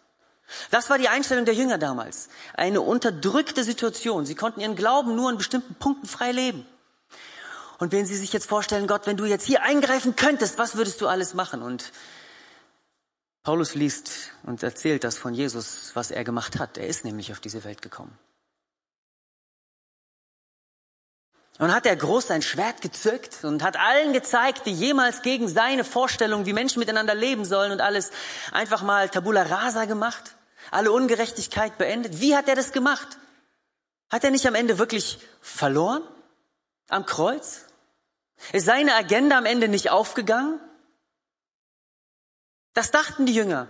Das 0.70 0.88
war 0.90 0.98
die 0.98 1.08
Einstellung 1.08 1.44
der 1.44 1.54
Jünger 1.54 1.78
damals. 1.78 2.28
Eine 2.54 2.80
unterdrückte 2.80 3.64
Situation. 3.64 4.26
Sie 4.26 4.34
konnten 4.34 4.60
ihren 4.60 4.76
Glauben 4.76 5.14
nur 5.14 5.30
in 5.30 5.38
bestimmten 5.38 5.74
Punkten 5.74 6.06
frei 6.06 6.32
leben. 6.32 6.66
Und 7.78 7.92
wenn 7.92 8.06
Sie 8.06 8.16
sich 8.16 8.32
jetzt 8.32 8.48
vorstellen, 8.48 8.86
Gott, 8.86 9.06
wenn 9.06 9.16
du 9.16 9.24
jetzt 9.24 9.46
hier 9.46 9.62
eingreifen 9.62 10.16
könntest, 10.16 10.58
was 10.58 10.76
würdest 10.76 11.00
du 11.00 11.06
alles 11.06 11.34
machen? 11.34 11.62
Und 11.62 11.92
Paulus 13.48 13.74
liest 13.74 14.10
und 14.42 14.62
erzählt 14.62 15.04
das 15.04 15.16
von 15.16 15.32
Jesus, 15.32 15.92
was 15.94 16.10
er 16.10 16.22
gemacht 16.22 16.58
hat. 16.58 16.76
Er 16.76 16.86
ist 16.86 17.06
nämlich 17.06 17.32
auf 17.32 17.40
diese 17.40 17.64
Welt 17.64 17.80
gekommen. 17.80 18.14
Und 21.58 21.72
hat 21.72 21.86
er 21.86 21.96
groß 21.96 22.26
sein 22.26 22.42
Schwert 22.42 22.82
gezückt 22.82 23.44
und 23.44 23.62
hat 23.62 23.78
allen 23.78 24.12
gezeigt, 24.12 24.66
die 24.66 24.74
jemals 24.74 25.22
gegen 25.22 25.48
seine 25.48 25.84
Vorstellung, 25.84 26.44
wie 26.44 26.52
Menschen 26.52 26.78
miteinander 26.80 27.14
leben 27.14 27.46
sollen 27.46 27.72
und 27.72 27.80
alles 27.80 28.10
einfach 28.52 28.82
mal 28.82 29.08
tabula 29.08 29.44
rasa 29.44 29.86
gemacht, 29.86 30.36
alle 30.70 30.92
Ungerechtigkeit 30.92 31.78
beendet. 31.78 32.20
Wie 32.20 32.36
hat 32.36 32.48
er 32.48 32.54
das 32.54 32.72
gemacht? 32.72 33.16
Hat 34.10 34.24
er 34.24 34.30
nicht 34.30 34.46
am 34.46 34.56
Ende 34.56 34.78
wirklich 34.78 35.20
verloren? 35.40 36.02
Am 36.90 37.06
Kreuz? 37.06 37.64
Ist 38.52 38.66
seine 38.66 38.94
Agenda 38.94 39.38
am 39.38 39.46
Ende 39.46 39.68
nicht 39.68 39.88
aufgegangen? 39.88 40.60
Das 42.78 42.92
dachten 42.92 43.26
die 43.26 43.34
Jünger. 43.34 43.66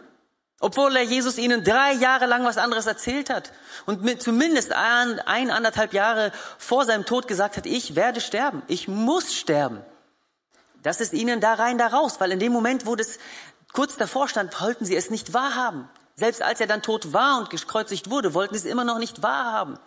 Obwohl 0.61 0.95
er 0.95 1.03
Jesus 1.03 1.39
ihnen 1.39 1.65
drei 1.65 1.95
Jahre 1.95 2.27
lang 2.27 2.45
was 2.45 2.59
anderes 2.59 2.85
erzählt 2.85 3.31
hat 3.31 3.55
und 3.87 4.03
mit 4.03 4.21
zumindest 4.21 4.71
ein, 4.75 5.19
ein, 5.21 5.51
anderthalb 5.51 5.95
Jahre 5.95 6.31
vor 6.59 6.85
seinem 6.85 7.07
Tod 7.07 7.27
gesagt 7.27 7.57
hat, 7.57 7.65
ich 7.65 7.97
werde 7.97 8.21
sterben, 8.21 8.63
ich 8.69 8.87
muss 8.87 9.35
sterben. 9.35 9.81
Das 10.83 11.01
ist 11.01 11.15
ihnen 11.15 11.41
da 11.41 11.55
rein, 11.55 11.79
da 11.79 11.87
raus, 11.87 12.21
weil 12.21 12.33
in 12.33 12.39
dem 12.39 12.53
Moment, 12.53 12.85
wo 12.85 12.97
das 12.97 13.19
kurz 13.73 13.97
davor 13.97 14.29
stand, 14.29 14.61
wollten 14.61 14.85
sie 14.85 14.95
es 14.95 15.09
nicht 15.09 15.33
wahrhaben. 15.33 15.89
Selbst 16.15 16.43
als 16.43 16.61
er 16.61 16.67
dann 16.67 16.83
tot 16.83 17.15
war 17.15 17.39
und 17.39 17.49
gekreuzigt 17.49 18.11
wurde, 18.11 18.35
wollten 18.35 18.57
sie 18.57 18.67
es 18.67 18.71
immer 18.71 18.85
noch 18.85 18.99
nicht 18.99 19.23
wahrhaben. 19.23 19.79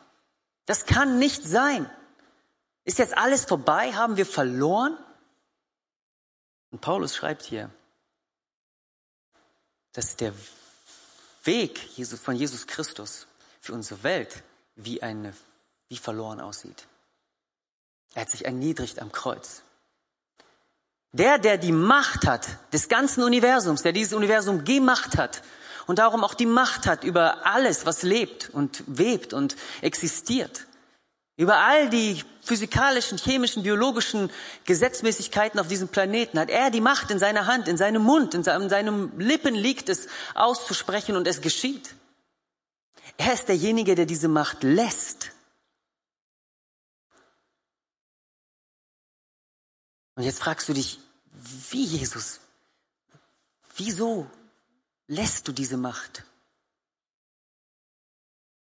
Das 0.65 0.87
kann 0.87 1.19
nicht 1.19 1.43
sein. 1.43 1.87
Ist 2.85 2.97
jetzt 2.97 3.15
alles 3.15 3.45
vorbei? 3.45 3.93
Haben 3.93 4.17
wir 4.17 4.25
verloren? 4.25 4.97
Und 6.71 6.81
Paulus 6.81 7.15
schreibt 7.15 7.43
hier, 7.43 7.69
dass 9.93 10.15
der 10.15 10.33
Weg 11.43 11.79
von 12.23 12.35
Jesus 12.35 12.67
Christus 12.67 13.27
für 13.59 13.73
unsere 13.73 14.03
Welt 14.03 14.43
wie 14.75 15.01
eine, 15.01 15.33
wie 15.89 15.97
verloren 15.97 16.39
aussieht. 16.39 16.87
Er 18.13 18.23
hat 18.23 18.29
sich 18.29 18.45
erniedrigt 18.45 18.99
am 18.99 19.11
Kreuz. 19.11 19.63
Der, 21.13 21.39
der 21.39 21.57
die 21.57 21.71
Macht 21.71 22.25
hat 22.25 22.47
des 22.71 22.87
ganzen 22.87 23.23
Universums, 23.23 23.81
der 23.81 23.91
dieses 23.91 24.13
Universum 24.13 24.63
gemacht 24.63 25.17
hat 25.17 25.41
und 25.87 25.99
darum 25.99 26.23
auch 26.23 26.33
die 26.33 26.45
Macht 26.45 26.87
hat 26.87 27.03
über 27.03 27.45
alles, 27.45 27.85
was 27.85 28.03
lebt 28.03 28.49
und 28.49 28.83
webt 28.87 29.33
und 29.33 29.55
existiert, 29.81 30.67
über 31.41 31.57
all 31.57 31.89
die 31.89 32.23
physikalischen, 32.41 33.17
chemischen, 33.17 33.63
biologischen 33.63 34.31
Gesetzmäßigkeiten 34.65 35.59
auf 35.59 35.67
diesem 35.67 35.87
Planeten 35.87 36.39
hat 36.39 36.49
er 36.49 36.71
die 36.71 36.81
Macht 36.81 37.11
in 37.11 37.19
seiner 37.19 37.45
Hand, 37.45 37.67
in 37.67 37.77
seinem 37.77 38.03
Mund, 38.03 38.33
in 38.33 38.43
seinem 38.43 39.17
Lippen 39.19 39.55
liegt 39.55 39.89
es 39.89 40.07
auszusprechen 40.33 41.15
und 41.15 41.27
es 41.27 41.41
geschieht. 41.41 41.95
Er 43.17 43.33
ist 43.33 43.47
derjenige, 43.47 43.95
der 43.95 44.05
diese 44.05 44.27
Macht 44.27 44.63
lässt. 44.63 45.31
Und 50.15 50.23
jetzt 50.23 50.39
fragst 50.39 50.69
du 50.69 50.73
dich, 50.73 50.99
wie 51.71 51.83
Jesus? 51.83 52.39
Wieso 53.75 54.27
lässt 55.07 55.47
du 55.47 55.51
diese 55.51 55.77
Macht? 55.77 56.23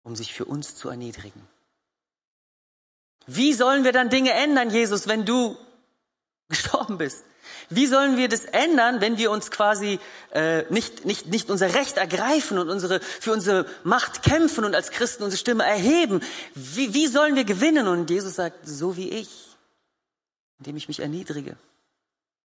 um 0.03 0.17
sich 0.17 0.33
für 0.33 0.45
uns 0.45 0.75
zu 0.75 0.89
erniedrigen. 0.89 1.47
Wie 3.27 3.53
sollen 3.53 3.85
wir 3.85 3.93
dann 3.93 4.11
Dinge 4.11 4.33
ändern, 4.33 4.71
Jesus, 4.71 5.09
wenn 5.09 5.25
du 5.25 5.57
gestorben 6.49 6.99
bist? 6.99 7.25
Wie 7.69 7.87
sollen 7.87 8.17
wir 8.17 8.29
das 8.29 8.45
ändern, 8.45 9.01
wenn 9.01 9.19
wir 9.19 9.31
uns 9.31 9.51
quasi 9.51 9.99
äh, 10.33 10.71
nicht, 10.71 11.05
nicht, 11.05 11.27
nicht 11.27 11.51
unser 11.51 11.75
Recht 11.75 11.97
ergreifen 11.97 12.59
und 12.59 12.69
unsere, 12.69 13.01
für 13.01 13.33
unsere 13.33 13.67
Macht 13.83 14.23
kämpfen 14.23 14.65
und 14.65 14.75
als 14.75 14.91
Christen 14.91 15.23
unsere 15.23 15.39
Stimme 15.39 15.65
erheben? 15.65 16.21
Wie, 16.55 16.93
wie 16.93 17.07
sollen 17.07 17.35
wir 17.35 17.45
gewinnen? 17.45 17.89
Und 17.89 18.11
Jesus 18.11 18.35
sagt, 18.35 18.67
so 18.67 18.97
wie 18.97 19.09
ich, 19.09 19.57
indem 20.59 20.77
ich 20.77 20.89
mich 20.89 21.01
erniedrige 21.01 21.57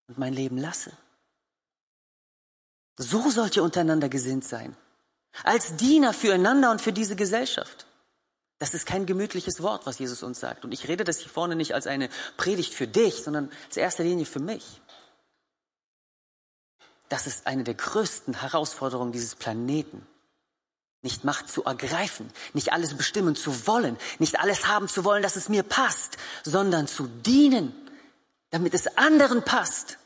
und 0.07 0.17
mein 0.17 0.33
Leben 0.33 0.57
lasse. 0.57 0.91
So 2.97 3.29
sollt 3.29 3.55
ihr 3.55 3.63
untereinander 3.63 4.09
gesinnt 4.09 4.45
sein. 4.45 4.75
Als 5.43 5.75
Diener 5.75 6.13
füreinander 6.13 6.71
und 6.71 6.81
für 6.81 6.93
diese 6.93 7.15
Gesellschaft. 7.15 7.85
Das 8.59 8.73
ist 8.73 8.87
kein 8.87 9.05
gemütliches 9.05 9.61
Wort, 9.61 9.85
was 9.85 9.99
Jesus 9.99 10.23
uns 10.23 10.39
sagt. 10.39 10.65
Und 10.65 10.71
ich 10.71 10.87
rede 10.87 11.03
das 11.03 11.19
hier 11.19 11.29
vorne 11.29 11.55
nicht 11.55 11.75
als 11.75 11.85
eine 11.85 12.09
Predigt 12.37 12.73
für 12.73 12.87
dich, 12.87 13.23
sondern 13.23 13.51
als 13.67 13.77
erster 13.77 14.03
Linie 14.03 14.25
für 14.25 14.39
mich. 14.39 14.81
Das 17.09 17.27
ist 17.27 17.45
eine 17.45 17.63
der 17.63 17.75
größten 17.75 18.41
Herausforderungen 18.41 19.11
dieses 19.11 19.35
Planeten. 19.35 20.05
Nicht 21.03 21.23
Macht 21.23 21.49
zu 21.49 21.63
ergreifen, 21.63 22.29
nicht 22.53 22.73
alles 22.73 22.97
bestimmen 22.97 23.35
zu 23.35 23.67
wollen, 23.67 23.97
nicht 24.17 24.39
alles 24.39 24.67
haben 24.67 24.87
zu 24.87 25.05
wollen, 25.05 25.21
dass 25.21 25.35
es 25.35 25.47
mir 25.47 25.61
passt, 25.61 26.17
sondern 26.43 26.87
zu 26.87 27.07
dienen, 27.07 27.73
damit 28.49 28.73
es 28.73 28.97
anderen 28.97 29.43
passt, 29.43 29.99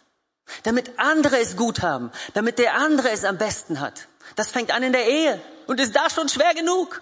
damit 0.63 0.99
andere 0.99 1.39
es 1.39 1.55
gut 1.55 1.81
haben, 1.81 2.11
damit 2.33 2.59
der 2.59 2.75
andere 2.75 3.09
es 3.09 3.23
am 3.23 3.37
besten 3.37 3.79
hat. 3.79 4.09
Das 4.35 4.51
fängt 4.51 4.71
an 4.71 4.83
in 4.83 4.91
der 4.91 5.07
Ehe 5.07 5.41
und 5.65 5.79
ist 5.79 5.95
da 5.95 6.09
schon 6.09 6.27
schwer 6.27 6.53
genug 6.53 7.01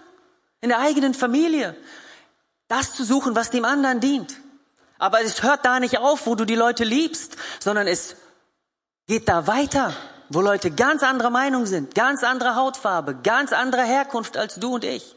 in 0.60 0.68
der 0.68 0.78
eigenen 0.78 1.14
Familie, 1.14 1.76
das 2.68 2.94
zu 2.94 3.04
suchen, 3.04 3.34
was 3.34 3.50
dem 3.50 3.64
anderen 3.64 4.00
dient. 4.00 4.40
Aber 4.98 5.22
es 5.22 5.42
hört 5.42 5.64
da 5.64 5.80
nicht 5.80 5.98
auf, 5.98 6.26
wo 6.26 6.34
du 6.34 6.44
die 6.44 6.54
Leute 6.54 6.84
liebst, 6.84 7.36
sondern 7.58 7.86
es 7.86 8.16
geht 9.06 9.28
da 9.28 9.46
weiter, 9.46 9.94
wo 10.28 10.40
Leute 10.40 10.70
ganz 10.70 11.02
anderer 11.02 11.30
Meinung 11.30 11.66
sind, 11.66 11.94
ganz 11.94 12.22
andere 12.22 12.54
Hautfarbe, 12.54 13.16
ganz 13.16 13.52
andere 13.52 13.82
Herkunft 13.82 14.36
als 14.36 14.56
du 14.56 14.74
und 14.74 14.84
ich. 14.84 15.16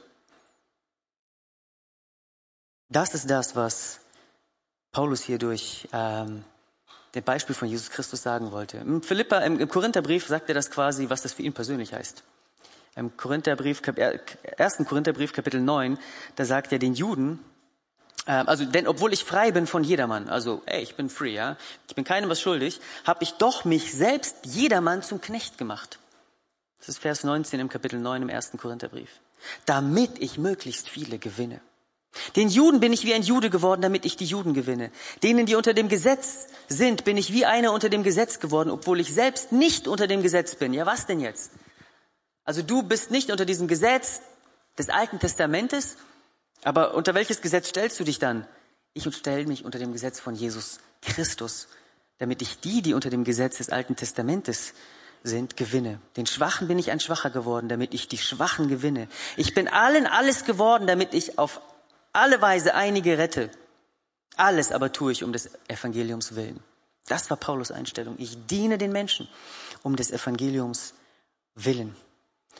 Das 2.90 3.14
ist 3.14 3.30
das, 3.30 3.56
was 3.56 4.00
Paulus 4.92 5.22
hier 5.22 5.38
durch 5.38 5.88
ähm, 5.92 6.46
das 7.12 7.24
Beispiel 7.24 7.56
von 7.56 7.68
Jesus 7.68 7.90
Christus 7.90 8.22
sagen 8.22 8.52
wollte. 8.52 8.78
Im 8.78 9.02
Philippa, 9.02 9.40
im, 9.40 9.60
im 9.60 9.68
Korintherbrief 9.68 10.28
sagt 10.28 10.50
er 10.50 10.56
das 10.56 10.72
quasi, 10.72 11.10
was 11.10 11.24
das 11.24 11.34
für 11.34 11.42
ihn 11.42 11.54
persönlich 11.54 11.94
heißt 11.94 12.24
im 12.96 13.18
Korintherbrief, 13.18 13.82
1. 14.58 14.78
Korintherbrief 14.88 15.34
Kapitel 15.34 15.62
9, 15.62 15.98
da 16.36 16.46
sagt 16.46 16.72
er 16.72 16.80
den 16.80 16.94
Juden, 16.94 17.40
äh, 18.26 18.32
also 18.32 18.66
denn 18.66 18.88
obwohl 18.88 19.14
ich 19.14 19.24
frei 19.24 19.52
bin 19.52 19.68
von 19.68 19.84
jedermann, 19.84 20.30
also 20.30 20.62
ey, 20.66 20.82
ich 20.82 20.96
bin 20.96 21.10
free, 21.10 21.34
ja, 21.34 21.58
ich 21.88 21.96
bin 21.96 22.04
keinem 22.04 22.30
was 22.30 22.42
schuldig, 22.42 22.80
habe 23.06 23.24
ich 23.24 23.34
doch 23.34 23.66
mich 23.66 23.94
selbst 23.94 24.38
jedermann 24.44 25.02
zum 25.02 25.22
Knecht 25.22 25.58
gemacht. 25.58 26.00
Das 26.80 26.90
ist 26.90 27.00
Vers 27.00 27.24
19 27.24 27.60
im 27.60 27.70
Kapitel 27.70 28.00
9 28.00 28.24
im 28.24 28.30
1. 28.30 28.52
Korintherbrief. 28.58 29.10
Damit 29.66 30.22
ich 30.22 30.38
möglichst 30.38 30.90
viele 30.90 31.18
gewinne. 31.18 31.62
Den 32.36 32.50
Juden 32.50 32.80
bin 32.80 32.94
ich 32.94 33.06
wie 33.06 33.14
ein 33.14 33.24
Jude 33.24 33.50
geworden, 33.50 33.82
damit 33.82 34.06
ich 34.06 34.18
die 34.18 34.26
Juden 34.26 34.54
gewinne. 34.54 34.92
Denen, 35.24 35.46
die 35.46 35.56
unter 35.56 35.74
dem 35.74 35.90
Gesetz 35.90 36.48
sind, 36.68 37.06
bin 37.06 37.18
ich 37.18 37.34
wie 37.34 37.46
einer 37.46 37.74
unter 37.74 37.90
dem 37.90 38.04
Gesetz 38.04 38.40
geworden, 38.40 38.70
obwohl 38.70 39.00
ich 39.00 39.14
selbst 39.14 39.52
nicht 39.52 39.88
unter 39.88 40.08
dem 40.08 40.22
Gesetz 40.22 40.56
bin. 40.56 40.74
Ja, 40.74 40.86
was 40.86 41.08
denn 41.08 41.20
jetzt? 41.20 41.52
Also 42.46 42.62
du 42.62 42.84
bist 42.84 43.12
nicht 43.12 43.32
unter 43.32 43.46
diesem 43.46 43.68
Gesetz 43.68 44.22
des 44.78 44.90
Alten 44.90 45.20
Testamentes, 45.20 45.98
aber 46.64 46.94
unter 46.94 47.14
welches 47.14 47.42
Gesetz 47.42 47.70
stellst 47.70 48.00
du 48.00 48.04
dich 48.04 48.20
dann? 48.20 48.48
Ich 48.94 49.04
stelle 49.16 49.46
mich 49.46 49.66
unter 49.66 49.80
dem 49.80 49.94
Gesetz 49.94 50.20
von 50.20 50.36
Jesus 50.36 50.80
Christus, 51.02 51.68
damit 52.20 52.42
ich 52.42 52.60
die, 52.60 52.82
die 52.82 52.94
unter 52.94 53.10
dem 53.10 53.24
Gesetz 53.24 53.58
des 53.58 53.70
Alten 53.70 53.96
Testamentes 53.96 54.74
sind, 55.24 55.58
gewinne. 55.58 56.00
Den 56.18 56.26
Schwachen 56.26 56.68
bin 56.68 56.78
ich 56.78 56.92
ein 56.92 57.00
Schwacher 57.00 57.30
geworden, 57.30 57.70
damit 57.70 57.94
ich 57.94 58.08
die 58.08 58.18
Schwachen 58.18 58.68
gewinne. 58.68 59.08
Ich 59.38 59.54
bin 59.54 59.68
allen 59.68 60.06
alles 60.06 60.46
geworden, 60.46 60.86
damit 60.86 61.14
ich 61.14 61.40
auf 61.40 61.62
alle 62.12 62.42
Weise 62.42 62.76
einige 62.76 63.18
rette. 63.18 63.50
Alles 64.36 64.72
aber 64.72 64.92
tue 64.92 65.12
ich 65.12 65.24
um 65.24 65.32
des 65.32 65.50
Evangeliums 65.68 66.36
willen. 66.36 66.62
Das 67.08 67.30
war 67.30 67.38
Paulus 67.38 67.72
Einstellung. 67.72 68.16
Ich 68.18 68.38
diene 68.48 68.78
den 68.78 68.92
Menschen 68.92 69.28
um 69.82 69.96
des 69.96 70.12
Evangeliums 70.12 70.94
willen. 71.56 71.96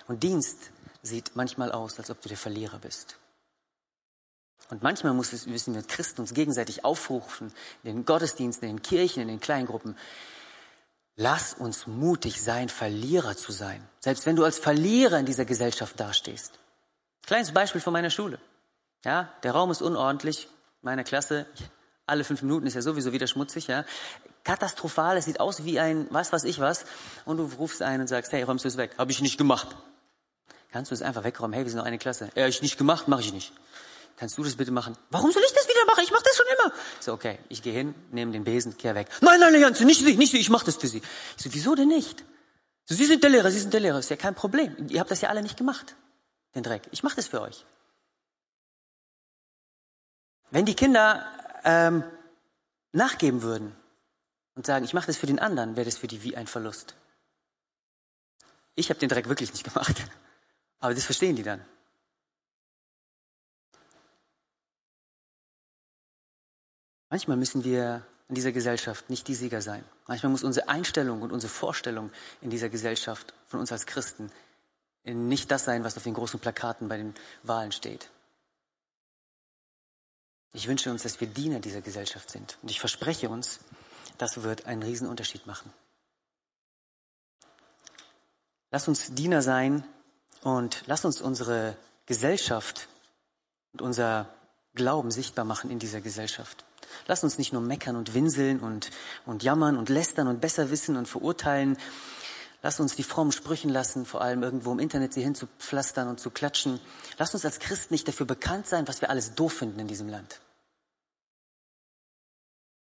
Und 0.08 0.24
Dienst 0.24 0.72
sieht 1.02 1.36
manchmal 1.36 1.72
aus, 1.72 1.98
als 2.00 2.10
ob 2.10 2.22
du 2.22 2.30
der 2.30 2.38
Verlierer 2.38 2.80
bist. 2.80 3.18
Und 4.70 4.82
manchmal 4.82 5.14
müssen 5.14 5.74
wir 5.74 5.84
Christen 5.84 6.22
uns 6.22 6.34
gegenseitig 6.34 6.86
aufrufen, 6.86 7.54
in 7.84 7.96
den 7.96 8.06
Gottesdiensten, 8.06 8.70
in 8.70 8.78
den 8.78 8.82
Kirchen, 8.82 9.22
in 9.22 9.28
den 9.28 9.40
Kleingruppen. 9.40 9.98
Lass 11.16 11.54
uns 11.54 11.86
mutig 11.86 12.42
sein, 12.42 12.70
Verlierer 12.70 13.36
zu 13.36 13.52
sein. 13.52 13.88
Selbst 14.00 14.26
wenn 14.26 14.36
du 14.36 14.44
als 14.44 14.58
Verlierer 14.58 15.20
in 15.20 15.26
dieser 15.26 15.46
Gesellschaft 15.46 16.00
dastehst. 16.00 16.60
Kleines 17.26 17.54
Beispiel 17.54 17.82
von 17.82 17.94
meiner 17.94 18.10
Schule. 18.10 18.40
Ja, 19.06 19.32
der 19.44 19.52
Raum 19.52 19.70
ist 19.70 19.82
unordentlich. 19.82 20.48
Meiner 20.82 21.04
Klasse, 21.04 21.46
alle 22.08 22.24
fünf 22.24 22.42
Minuten 22.42 22.66
ist 22.66 22.74
ja 22.74 22.82
sowieso 22.82 23.14
wieder 23.14 23.28
schmutzig, 23.28 23.68
ja. 23.68 23.86
Katastrophal, 24.44 25.18
es 25.18 25.26
sieht 25.26 25.40
aus 25.40 25.64
wie 25.64 25.80
ein 25.80 26.08
was 26.10 26.32
was 26.32 26.44
ich 26.44 26.60
was. 26.60 26.86
Und 27.26 27.38
du 27.38 27.50
rufst 27.58 27.82
ein 27.82 28.02
und 28.02 28.08
sagst, 28.08 28.32
hey, 28.34 28.44
räumst 28.44 28.66
du 28.66 28.70
es 28.70 28.78
weg? 28.78 28.92
Habe 28.98 29.12
ich 29.12 29.22
nicht 29.22 29.38
gemacht. 29.38 29.68
Kannst 30.72 30.92
du 30.92 30.96
es 30.96 31.02
einfach 31.02 31.24
wegräumen? 31.24 31.54
Hey, 31.54 31.64
wir 31.64 31.70
sind 31.70 31.78
noch 31.78 31.86
eine 31.86 31.98
Klasse. 32.00 32.30
Ja, 32.36 32.48
ich 32.48 32.62
nicht 32.62 32.78
gemacht, 32.78 33.08
mache 33.08 33.22
ich 33.22 33.32
nicht. 33.32 33.54
Kannst 34.18 34.38
du 34.38 34.44
das 34.44 34.56
bitte 34.56 34.72
machen? 34.72 34.98
Warum 35.10 35.32
soll 35.32 35.44
ich 35.46 35.54
das 35.54 35.68
wieder 35.68 35.86
machen? 35.86 36.04
Ich 36.04 36.12
mache 36.12 36.24
das 36.24 36.36
schon 36.36 36.46
immer. 36.48 36.74
so, 37.00 37.14
okay, 37.14 37.40
ich 37.50 37.62
gehe 37.62 37.74
hin, 37.74 37.96
nehme 38.12 38.32
den 38.32 38.44
Besen, 38.44 38.78
kehr 38.78 38.96
weg. 38.96 39.08
Nein, 39.22 39.40
nein, 39.40 39.60
nein, 39.60 39.74
nicht 39.86 40.04
Sie, 40.04 40.16
nicht 40.16 40.32
Sie, 40.32 40.40
ich 40.40 40.50
mache 40.50 40.66
das 40.66 40.76
für 40.76 40.88
Sie. 40.88 41.02
Ich 41.38 41.44
so, 41.44 41.54
wieso 41.54 41.76
denn 41.76 41.88
nicht? 41.88 42.24
So, 42.86 42.96
Sie 42.96 43.06
sind 43.06 43.24
der 43.24 43.30
Lehrer, 43.30 43.50
Sie 43.50 43.60
sind 43.60 43.74
der 43.74 43.80
Lehrer. 43.80 44.00
Ist 44.00 44.10
ja 44.10 44.16
kein 44.16 44.36
Problem. 44.36 44.76
Ihr 44.90 45.00
habt 45.00 45.10
das 45.10 45.22
ja 45.22 45.30
alle 45.30 45.42
nicht 45.42 45.58
gemacht, 45.58 45.96
den 46.54 46.64
Dreck. 46.64 46.84
Ich 46.92 47.02
mache 47.02 47.16
das 47.16 47.28
für 47.28 47.42
euch. 47.42 47.66
Wenn 50.52 50.66
die 50.66 50.76
Kinder 50.76 51.26
ähm, 51.64 52.04
nachgeben 52.92 53.42
würden 53.42 53.76
und 54.56 54.66
sagen, 54.66 54.86
ich 54.86 54.94
mache 54.94 55.08
das 55.08 55.18
für 55.18 55.28
den 55.28 55.40
anderen, 55.40 55.76
wäre 55.76 55.86
das 55.86 55.98
für 55.98 56.08
die 56.08 56.24
wie 56.24 56.38
ein 56.38 56.48
Verlust. 56.48 56.96
Ich 58.76 58.90
habe 58.90 59.00
den 59.00 59.10
Dreck 59.10 59.30
wirklich 59.30 59.52
nicht 59.52 59.64
gemacht. 59.64 59.96
Aber 60.80 60.94
das 60.94 61.06
verstehen 61.06 61.36
die 61.36 61.44
dann. 61.44 61.64
Manchmal 67.10 67.38
müssen 67.38 67.64
wir 67.64 68.06
in 68.28 68.36
dieser 68.36 68.52
Gesellschaft 68.52 69.10
nicht 69.10 69.28
die 69.28 69.36
Sieger 69.36 69.62
sein. 69.62 69.84
Manchmal 70.08 70.32
muss 70.32 70.44
unsere 70.44 70.68
Einstellung 70.68 71.22
und 71.22 71.32
unsere 71.32 71.54
Vorstellung 71.54 72.12
in 72.42 72.50
dieser 72.50 72.70
Gesellschaft 72.70 73.34
von 73.48 73.60
uns 73.60 73.72
als 73.72 73.86
Christen 73.86 74.32
nicht 75.04 75.52
das 75.52 75.66
sein, 75.66 75.84
was 75.84 75.98
auf 75.98 76.04
den 76.04 76.14
großen 76.14 76.40
Plakaten 76.40 76.88
bei 76.88 76.98
den 76.98 77.14
Wahlen 77.44 77.72
steht. 77.72 78.10
Ich 80.54 80.68
wünsche 80.68 80.92
uns, 80.92 81.04
dass 81.04 81.20
wir 81.20 81.28
Diener 81.28 81.60
dieser 81.60 81.82
Gesellschaft 81.82 82.30
sind. 82.30 82.58
Und 82.62 82.72
ich 82.72 82.80
verspreche 82.80 83.30
uns, 83.30 83.60
das 84.18 84.44
wird 84.44 84.66
einen 84.66 84.84
riesen 84.84 85.08
Unterschied 85.08 85.48
machen. 85.48 85.72
Lass 88.72 88.88
uns 88.88 89.14
Diener 89.14 89.42
sein 89.42 89.84
und 90.42 90.84
lass 90.88 91.06
uns 91.06 91.22
unsere 91.22 91.78
Gesellschaft 92.06 92.88
und 93.74 93.82
unser 93.82 94.28
Glauben 94.76 95.12
sichtbar 95.12 95.46
machen 95.46 95.70
in 95.70 95.80
dieser 95.80 96.02
Gesellschaft. 96.02 96.66
Lass 97.08 97.24
uns 97.24 97.38
nicht 97.38 97.54
nur 97.54 97.62
meckern 97.62 97.96
und 97.96 98.14
winseln 98.14 98.60
und, 98.60 98.90
und 99.26 99.44
jammern 99.44 99.78
und 99.78 99.90
lästern 99.90 100.28
und 100.28 100.42
besser 100.42 100.72
wissen 100.72 100.96
und 100.96 101.08
verurteilen. 101.08 101.78
Lass 102.62 102.80
uns 102.80 102.96
die 102.96 103.04
frommen 103.04 103.32
Sprüchen 103.32 103.70
lassen, 103.70 104.06
vor 104.06 104.22
allem 104.22 104.42
irgendwo 104.42 104.72
im 104.72 104.80
Internet 104.80 105.14
sie 105.14 105.22
hinzupflastern 105.22 106.08
und 106.08 106.20
zu 106.20 106.30
klatschen. 106.30 106.80
Lass 107.18 107.34
uns 107.34 107.46
als 107.46 107.60
Christen 107.60 107.94
nicht 107.94 108.08
dafür 108.08 108.26
bekannt 108.26 108.68
sein, 108.68 108.88
was 108.88 109.02
wir 109.02 109.10
alles 109.10 109.36
doof 109.36 109.54
finden 109.54 109.80
in 109.80 109.88
diesem 109.88 110.08
Land. 110.08 110.40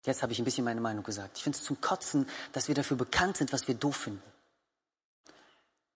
Jetzt 0.07 0.23
habe 0.23 0.33
ich 0.33 0.39
ein 0.39 0.45
bisschen 0.45 0.65
meine 0.65 0.81
Meinung 0.81 1.03
gesagt. 1.03 1.37
Ich 1.37 1.43
finde 1.43 1.59
es 1.59 1.65
zum 1.65 1.81
Kotzen, 1.81 2.29
dass 2.53 2.69
wir 2.69 2.77
dafür 2.77 2.97
bekannt 2.97 3.37
sind, 3.37 3.53
was 3.53 3.67
wir 3.67 3.75
doof 3.75 3.97
finden. 3.97 4.23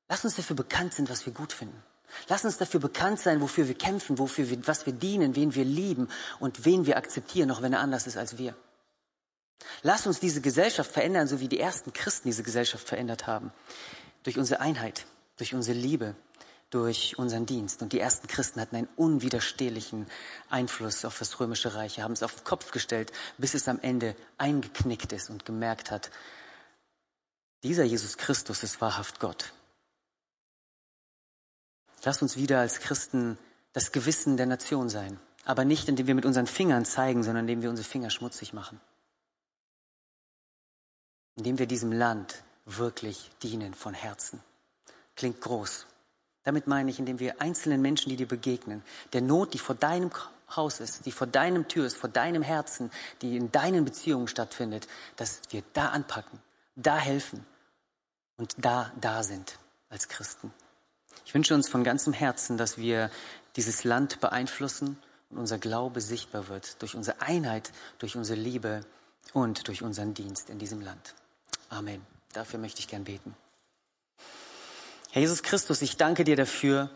Lass 0.09 0.25
uns 0.25 0.35
dafür 0.35 0.57
bekannt 0.57 0.95
sein, 0.95 1.09
was 1.09 1.25
wir 1.25 1.33
gut 1.33 1.53
finden. 1.53 1.81
Lass 2.29 2.45
uns 2.45 2.59
dafür 2.59 2.81
bekannt 2.81 3.21
sein, 3.21 3.41
wofür 3.41 3.69
wir 3.69 3.77
kämpfen, 3.77 4.19
wofür 4.19 4.51
wir, 4.51 4.67
was 4.67 4.85
wir 4.85 4.93
dienen, 4.93 5.37
wen 5.37 5.55
wir 5.55 5.65
lieben 5.65 6.09
und 6.41 6.65
wen 6.65 6.87
wir 6.87 6.97
akzeptieren, 6.97 7.53
auch 7.53 7.63
wenn 7.63 7.73
er 7.73 7.79
anders 7.79 8.09
ist 8.09 8.17
als 8.17 8.37
wir. 8.37 8.57
Lass 9.83 10.09
uns 10.09 10.19
diese 10.19 10.41
Gesellschaft 10.41 10.91
verändern, 10.91 11.29
so 11.29 11.39
wie 11.39 11.47
die 11.47 11.61
ersten 11.61 11.93
Christen 11.93 12.29
diese 12.29 12.43
Gesellschaft 12.43 12.89
verändert 12.89 13.29
haben. 13.29 13.53
Durch 14.25 14.39
unsere 14.39 14.61
Einheit, 14.61 15.07
durch 15.37 15.55
unsere 15.55 15.79
Liebe, 15.79 16.17
durch 16.71 17.19
unseren 17.19 17.47
Dienst. 17.47 17.83
Und 17.83 17.93
die 17.93 18.01
ersten 18.01 18.29
Christen 18.29 18.61
hatten 18.61 18.77
einen 18.77 18.89
unwiderstehlichen 18.97 20.07
Einfluss 20.49 21.05
auf 21.05 21.19
das 21.19 21.39
römische 21.41 21.75
Reich, 21.75 22.01
haben 22.01 22.13
es 22.13 22.23
auf 22.23 22.37
den 22.37 22.45
Kopf 22.45 22.71
gestellt, 22.71 23.13
bis 23.39 23.55
es 23.55 23.69
am 23.69 23.81
Ende 23.81 24.15
eingeknickt 24.39 25.13
ist 25.13 25.31
und 25.31 25.45
gemerkt 25.45 25.91
hat, 25.91 26.11
dieser 27.63 27.85
Jesus 27.85 28.17
Christus 28.17 28.63
ist 28.63 28.81
wahrhaft 28.81 29.21
Gott. 29.21 29.53
Lass 32.05 32.23
uns 32.23 32.37
wieder 32.37 32.61
als 32.61 32.81
Christen 32.81 33.37
das 33.73 33.93
Gewissen 33.93 34.37
der 34.37 34.47
Nation 34.47 34.89
sein. 34.89 35.21
Aber 35.45 35.65
nicht, 35.65 35.89
indem 35.89 36.07
wir 36.07 36.15
mit 36.15 36.25
unseren 36.25 36.47
Fingern 36.47 36.85
zeigen, 36.85 37.23
sondern 37.23 37.45
indem 37.45 37.63
wir 37.63 37.71
unsere 37.71 37.89
Finger 37.89 38.11
schmutzig 38.11 38.53
machen. 38.53 38.81
Indem 41.37 41.59
wir 41.59 41.67
diesem 41.67 41.93
Land 41.93 42.43
wirklich 42.65 43.31
dienen 43.43 43.75
von 43.75 43.95
Herzen. 43.95 44.41
Klingt 45.17 45.41
groß. 45.41 45.87
Damit 46.45 46.67
meine 46.67 46.91
ich, 46.91 46.99
indem 46.99 47.19
wir 47.19 47.41
einzelnen 47.41 47.83
Menschen, 47.83 48.09
die 48.09 48.17
dir 48.17 48.29
begegnen, 48.29 48.83
der 49.13 49.21
Not, 49.21 49.55
die 49.55 49.59
vor 49.59 49.75
deinem 49.75 50.11
Haus 50.55 50.81
ist, 50.81 51.07
die 51.07 51.13
vor 51.13 51.27
deinem 51.27 51.69
Tür 51.69 51.87
ist, 51.87 51.97
vor 51.97 52.11
deinem 52.11 52.43
Herzen, 52.43 52.91
die 53.23 53.37
in 53.37 53.53
deinen 53.53 53.85
Beziehungen 53.85 54.27
stattfindet, 54.27 54.89
dass 55.17 55.43
wir 55.51 55.63
da 55.75 55.89
anpacken, 55.89 56.41
da 56.77 56.97
helfen 56.97 57.45
und 58.37 58.55
da 58.59 58.91
da 59.01 59.23
sind 59.23 59.59
als 59.91 60.09
Christen. 60.09 60.53
Ich 61.25 61.35
wünsche 61.35 61.55
uns 61.55 61.69
von 61.69 61.85
ganzem 61.85 62.13
Herzen, 62.13 62.57
dass 62.57 62.79
wir 62.79 63.11
dieses 63.57 63.85
Land 63.85 64.21
beeinflussen 64.21 64.99
und 65.29 65.39
unser 65.39 65.59
Glaube 65.59 66.01
sichtbar 66.01 66.49
wird 66.49 66.81
durch 66.83 66.97
unsere 66.97 67.21
Einheit, 67.21 67.71
durch 67.99 68.17
unsere 68.17 68.41
Liebe 68.41 68.81
und 69.33 69.69
durch 69.69 69.83
unseren 69.83 70.15
Dienst 70.15 70.51
in 70.51 70.59
diesem 70.59 70.81
Land. 70.81 71.15
Amen. 71.69 72.05
Dafür 72.33 72.59
möchte 72.59 72.81
ich 72.81 72.89
gern 72.89 73.05
beten. 73.05 73.37
Herr 75.13 75.23
Jesus 75.23 75.43
Christus, 75.43 75.83
ich 75.83 75.97
danke 75.97 76.23
dir 76.23 76.37
dafür, 76.37 76.89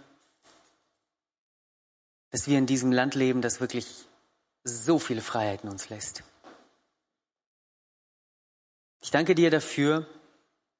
dass 2.31 2.47
wir 2.47 2.59
in 2.59 2.67
diesem 2.67 2.93
Land 2.93 3.15
leben, 3.15 3.43
das 3.43 3.61
wirklich 3.61 3.87
so 4.63 4.99
viele 4.99 5.21
Freiheiten 5.21 5.69
uns 5.69 5.89
lässt. 5.89 6.23
Ich 9.03 9.11
danke 9.11 9.35
dir 9.35 9.51
dafür, 9.51 10.07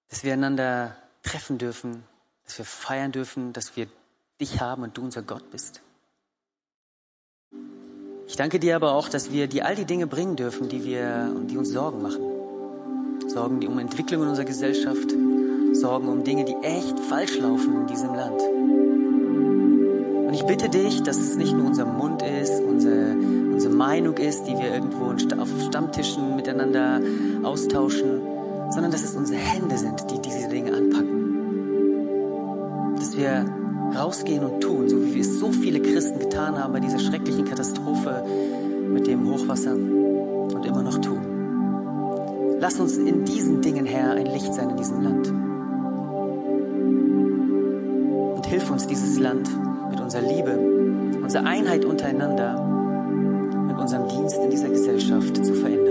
dass 0.09 0.23
wir 0.23 0.33
einander 0.33 0.97
treffen 1.23 1.59
dürfen, 1.59 2.05
dass 2.45 2.59
wir 2.59 2.65
feiern 2.65 3.13
dürfen, 3.13 3.53
dass 3.53 3.77
wir 3.77 3.89
dich 4.41 4.61
haben 4.61 4.83
und 4.83 4.97
du 4.97 5.03
unser 5.03 5.23
Gott 5.23 5.51
bist. 5.51 5.83
Ich 8.27 8.37
danke 8.37 8.59
dir 8.59 8.77
aber 8.77 8.93
auch, 8.93 9.09
dass 9.09 9.33
wir 9.33 9.49
dir 9.49 9.67
all 9.67 9.75
die 9.75 9.85
Dinge 9.85 10.07
bringen 10.07 10.37
dürfen, 10.37 10.69
die 10.69 10.85
wir 10.85 11.35
die 11.49 11.57
uns 11.57 11.71
Sorgen 11.71 12.01
machen. 12.01 13.29
Sorgen 13.29 13.61
die 13.61 13.67
um 13.67 13.79
Entwicklung 13.79 14.23
in 14.23 14.29
unserer 14.29 14.47
Gesellschaft, 14.47 15.13
Sorgen 15.85 16.09
um 16.09 16.25
Dinge, 16.25 16.47
die 16.47 16.57
echt 16.63 16.99
falsch 16.99 17.39
laufen 17.39 17.83
in 17.83 17.87
diesem 17.87 18.15
Land. 18.15 18.41
Und 20.27 20.33
ich 20.33 20.43
bitte 20.47 20.71
dich, 20.71 21.03
dass 21.03 21.19
es 21.19 21.37
nicht 21.37 21.53
nur 21.55 21.67
unser 21.67 21.85
Mund 21.85 22.23
ist, 22.23 22.63
unsere, 22.63 23.11
unsere 23.53 23.75
Meinung 23.75 24.17
ist, 24.17 24.45
die 24.45 24.55
wir 24.57 24.73
irgendwo 24.73 25.13
auf 25.39 25.51
Stammtischen 25.69 26.37
miteinander 26.37 27.03
austauschen, 27.43 28.23
sondern 28.71 28.93
dass 28.93 29.05
es 29.05 29.15
unsere 29.15 29.39
Hände 29.39 29.77
sind, 29.77 30.11
die 30.11 30.23
diese 30.23 30.49
Dinge 30.49 30.73
anpacken. 30.73 31.27
Dass 32.97 33.15
wir 33.19 33.45
rausgehen 33.95 34.43
und 34.43 34.63
tun, 34.63 34.89
so 34.89 35.05
wie 35.05 35.17
wir 35.17 35.21
es 35.21 35.39
so 35.39 35.53
viele 35.53 35.81
Christen 35.81 36.19
getan 36.19 36.59
haben 36.59 36.73
bei 36.73 36.81
dieser 36.81 36.99
schrecklichen 36.99 37.45
Katastrophe 37.45 38.25
mit 38.89 39.07
dem 39.07 39.31
Hochwasser 39.31 39.75
und 39.75 40.65
immer 40.65 40.83
noch 40.83 40.97
tun. 40.97 42.57
Lass 42.59 42.81
uns 42.81 42.97
in 42.97 43.27
diesen 43.27 43.61
Dingen, 43.61 43.85
Herr, 43.85 44.13
ein 44.13 44.25
Licht 44.25 44.55
sein 44.55 44.71
in 44.71 44.79
diesem 44.79 45.03
Land. 45.03 45.44
Hilf 48.55 48.71
uns, 48.71 48.87
dieses 48.87 49.19
Land 49.19 49.51
mit 49.91 50.01
unserer 50.01 50.23
Liebe, 50.23 50.57
unserer 51.21 51.45
Einheit 51.45 51.85
untereinander, 51.85 52.55
mit 53.67 53.77
unserem 53.77 54.09
Dienst 54.09 54.39
in 54.39 54.51
dieser 54.51 54.69
Gesellschaft 54.69 55.45
zu 55.45 55.55
verändern. 55.55 55.84